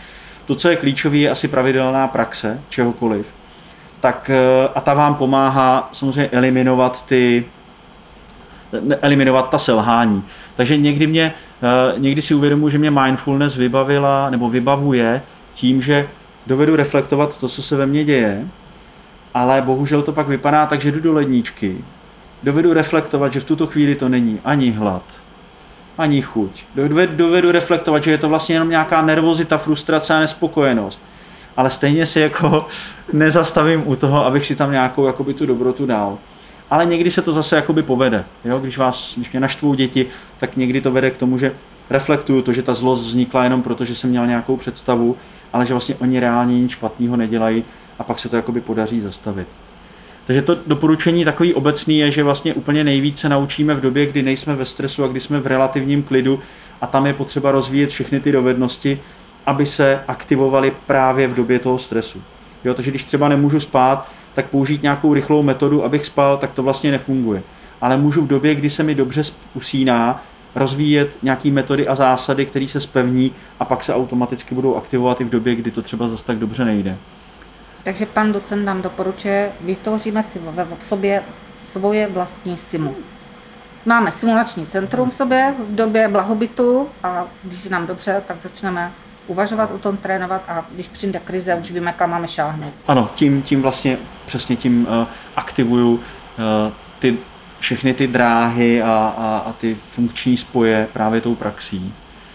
[0.44, 3.26] To, co je klíčové, je asi pravidelná praxe čehokoliv.
[4.00, 4.30] Tak
[4.74, 7.44] a ta vám pomáhá samozřejmě eliminovat ty,
[9.00, 10.22] eliminovat ta selhání.
[10.54, 11.32] Takže někdy, mě,
[11.98, 15.22] někdy si uvědomuji, že mě mindfulness vybavila nebo vybavuje
[15.54, 16.08] tím, že
[16.50, 18.46] dovedu reflektovat to, co se ve mně děje,
[19.34, 21.76] ale bohužel to pak vypadá tak, že jdu do ledničky,
[22.42, 25.02] dovedu reflektovat, že v tuto chvíli to není ani hlad,
[25.98, 26.64] ani chuť.
[26.74, 31.00] Dovedu, dovedu reflektovat, že je to vlastně jenom nějaká nervozita, frustrace a nespokojenost.
[31.56, 32.66] Ale stejně si jako
[33.12, 36.18] nezastavím u toho, abych si tam nějakou jakoby tu dobrotu dal.
[36.70, 38.24] Ale někdy se to zase jakoby povede.
[38.44, 38.58] Jo?
[38.58, 40.06] Když, vás, když mě naštvou děti,
[40.38, 41.52] tak někdy to vede k tomu, že
[41.90, 45.16] reflektuju to, že ta zlost vznikla jenom proto, že jsem měl nějakou představu
[45.52, 47.64] ale že vlastně oni reálně nic špatného nedělají
[47.98, 49.48] a pak se to jakoby podaří zastavit.
[50.26, 54.56] Takže to doporučení takový obecný je, že vlastně úplně nejvíce naučíme v době, kdy nejsme
[54.56, 56.40] ve stresu a kdy jsme v relativním klidu
[56.80, 59.00] a tam je potřeba rozvíjet všechny ty dovednosti,
[59.46, 62.22] aby se aktivovaly právě v době toho stresu.
[62.64, 66.62] Jo, takže když třeba nemůžu spát, tak použít nějakou rychlou metodu, abych spal, tak to
[66.62, 67.42] vlastně nefunguje.
[67.80, 69.22] Ale můžu v době, kdy se mi dobře
[69.54, 70.22] usíná,
[70.54, 75.24] rozvíjet nějaké metody a zásady, které se spevní a pak se automaticky budou aktivovat i
[75.24, 76.96] v době, kdy to třeba zase tak dobře nejde.
[77.84, 80.40] Takže pan docent nám doporučuje, vytvoříme si
[80.78, 81.22] v sobě
[81.60, 82.94] svoje vlastní simu.
[83.86, 88.92] Máme simulační centrum v sobě v době blahobytu a když je nám dobře, tak začneme
[89.26, 92.72] uvažovat o tom, trénovat a když přijde krize, už víme, kam máme šáhnout.
[92.88, 96.00] Ano, tím, tím vlastně přesně tím uh, aktivuju uh,
[96.98, 97.18] ty
[97.60, 101.92] všechny ty dráhy a, a, a ty funkční spoje právě tou praxí.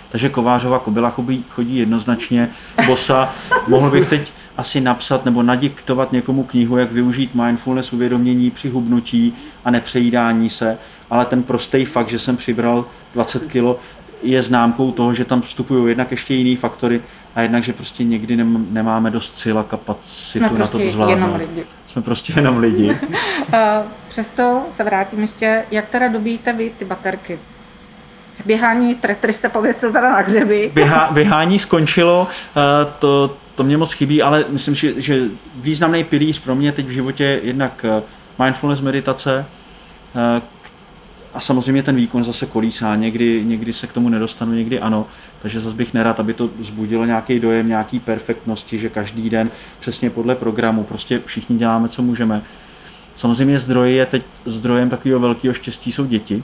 [0.10, 2.50] Takže Kovářova kobila chodí, chodí jednoznačně
[2.88, 3.34] bosa.
[3.68, 9.34] Mohl bych teď asi napsat nebo nadiktovat někomu knihu, jak využít mindfulness uvědomění při hubnutí
[9.66, 10.78] a nepřejídání se,
[11.10, 13.80] ale ten prostý fakt, že jsem přibral 20 kg,
[14.24, 17.02] je známkou toho, že tam vstupují jednak ještě jiný faktory
[17.36, 18.38] a jednak, že prostě někdy
[18.70, 21.18] nemáme dost sil a kapacitu Jsme na to, prostě zvládnout.
[21.18, 21.66] Jenom lidi.
[21.88, 22.98] Jsme prostě jenom lidi.
[24.10, 27.40] Přesto se vrátím ještě, jak teda dobíjíte vy ty baterky?
[28.46, 30.72] Běhání Tetry jste pověsil teda na hřeby.
[30.76, 35.22] Běhá, běhání skončilo, eh, to, to mě moc chybí, ale myslím, že, že
[35.56, 38.02] významný pilíř pro mě teď v životě je jednak eh,
[38.44, 39.46] mindfulness meditace,
[40.16, 40.42] eh,
[41.36, 45.08] a samozřejmě ten výkon zase kolísá, někdy, někdy se k tomu nedostanu, někdy ano,
[45.42, 50.10] takže zase bych nerad, aby to zbudilo nějaký dojem, nějaký perfektnosti, že každý den přesně
[50.10, 52.42] podle programu, prostě všichni děláme, co můžeme.
[53.16, 56.44] Samozřejmě zdroj je teď zdrojem takového velkého štěstí jsou děti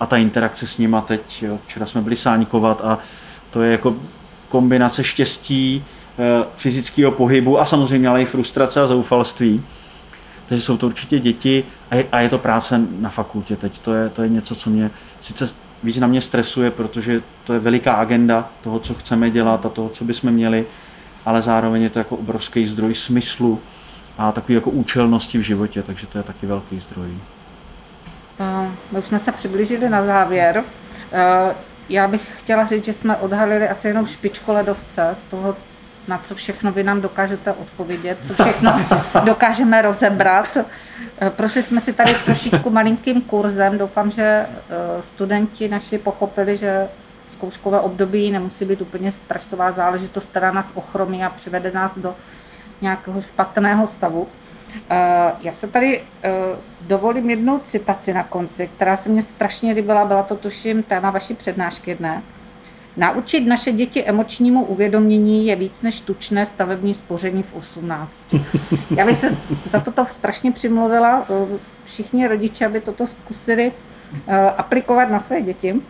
[0.00, 2.98] a ta interakce s nima teď, jo, včera jsme byli sáňkovat a
[3.50, 3.96] to je jako
[4.48, 5.84] kombinace štěstí,
[6.18, 9.62] eh, fyzického pohybu a samozřejmě ale i frustrace a zoufalství.
[10.48, 13.78] Takže jsou to určitě děti a je, a je to práce na fakultě teď.
[13.78, 14.90] To je, to je něco, co mě
[15.20, 15.50] sice
[15.82, 19.88] víc na mě stresuje, protože to je veliká agenda toho, co chceme dělat a toho,
[19.88, 20.66] co bychom měli,
[21.26, 23.60] ale zároveň je to jako obrovský zdroj smyslu
[24.18, 27.08] a takový jako účelnosti v životě, takže to je taky velký zdroj.
[28.92, 30.64] My už jsme se přiblížili na závěr.
[31.88, 35.56] Já bych chtěla říct, že jsme odhalili asi jenom špičku ledovce z toho,
[36.08, 38.80] na co všechno vy nám dokážete odpovědět, co všechno
[39.24, 40.56] dokážeme rozebrat.
[40.56, 43.78] Eh, prošli jsme si tady trošičku malinkým kurzem.
[43.78, 44.46] Doufám, že eh,
[45.02, 46.88] studenti naši pochopili, že
[47.26, 52.14] zkouškové období nemusí být úplně stresová záležitost, která nás ochromí a přivede nás do
[52.80, 54.28] nějakého špatného stavu.
[54.90, 56.02] Eh, já se tady
[56.80, 61.34] dovolím jednu citaci na konci, která se mně strašně líbila, byla to tuším téma vaší
[61.34, 62.22] přednášky jedné.
[62.96, 68.34] Naučit naše děti emočnímu uvědomění je víc než tučné stavební spoření v 18.
[68.96, 71.26] Já bych se za toto strašně přimluvila.
[71.84, 73.72] Všichni rodiče, aby toto zkusili
[74.26, 75.80] eh, aplikovat na své děti.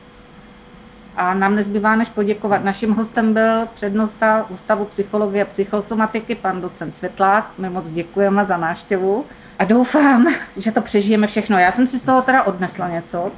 [1.16, 2.64] A nám nezbývá než poděkovat.
[2.64, 7.50] Naším hostem byl přednosta Ústavu psychologie a psychosomatiky, pan docent Světlák.
[7.58, 9.24] My moc děkujeme za návštěvu
[9.58, 10.26] a doufám,
[10.56, 11.58] že to přežijeme všechno.
[11.58, 13.32] Já jsem si z toho teda odnesla něco.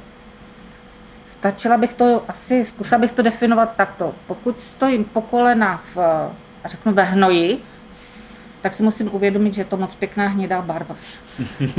[1.39, 4.13] Stačila bych to asi, zkusila bych to definovat takto.
[4.27, 5.97] Pokud stojím po kolena v,
[6.65, 7.57] řeknu ve hnoji,
[8.61, 10.95] tak si musím uvědomit, že je to moc pěkná hnědá barva.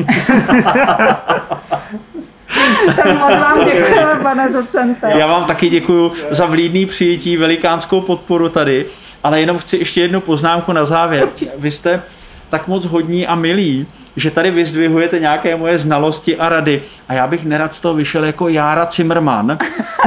[2.96, 5.12] tak moc vám děkujeme, pane docente.
[5.14, 8.86] Já vám taky děkuji za vlídný přijetí, velikánskou podporu tady,
[9.22, 11.28] ale jenom chci ještě jednu poznámku na závěr.
[11.58, 12.02] Vy jste
[12.48, 13.86] tak moc hodní a milí,
[14.16, 18.24] že tady vyzdvihujete nějaké moje znalosti a rady a já bych nerad z toho vyšel
[18.24, 19.58] jako Jára Zimmerman,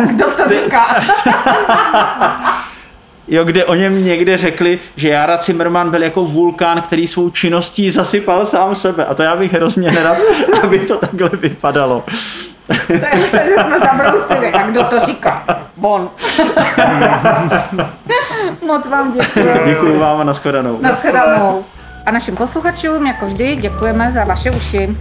[0.09, 1.03] Kdo to říká?
[3.27, 7.91] jo, kde o něm někde řekli, že Jára Zimmerman byl jako vulkán, který svou činností
[7.91, 10.17] zasypal sám sebe a to já bych hrozně nerad,
[10.63, 12.03] aby to takhle vypadalo.
[12.87, 14.51] Takže že jsme zabrousili.
[14.51, 15.43] A kdo to říká?
[15.77, 16.09] Bon.
[18.65, 19.47] moc vám děkuji.
[19.65, 20.77] Děkuji vám a nashledanou.
[20.81, 21.65] Naschledanou.
[22.05, 24.97] A našim posluchačům, jako vždy, děkujeme za vaše uši.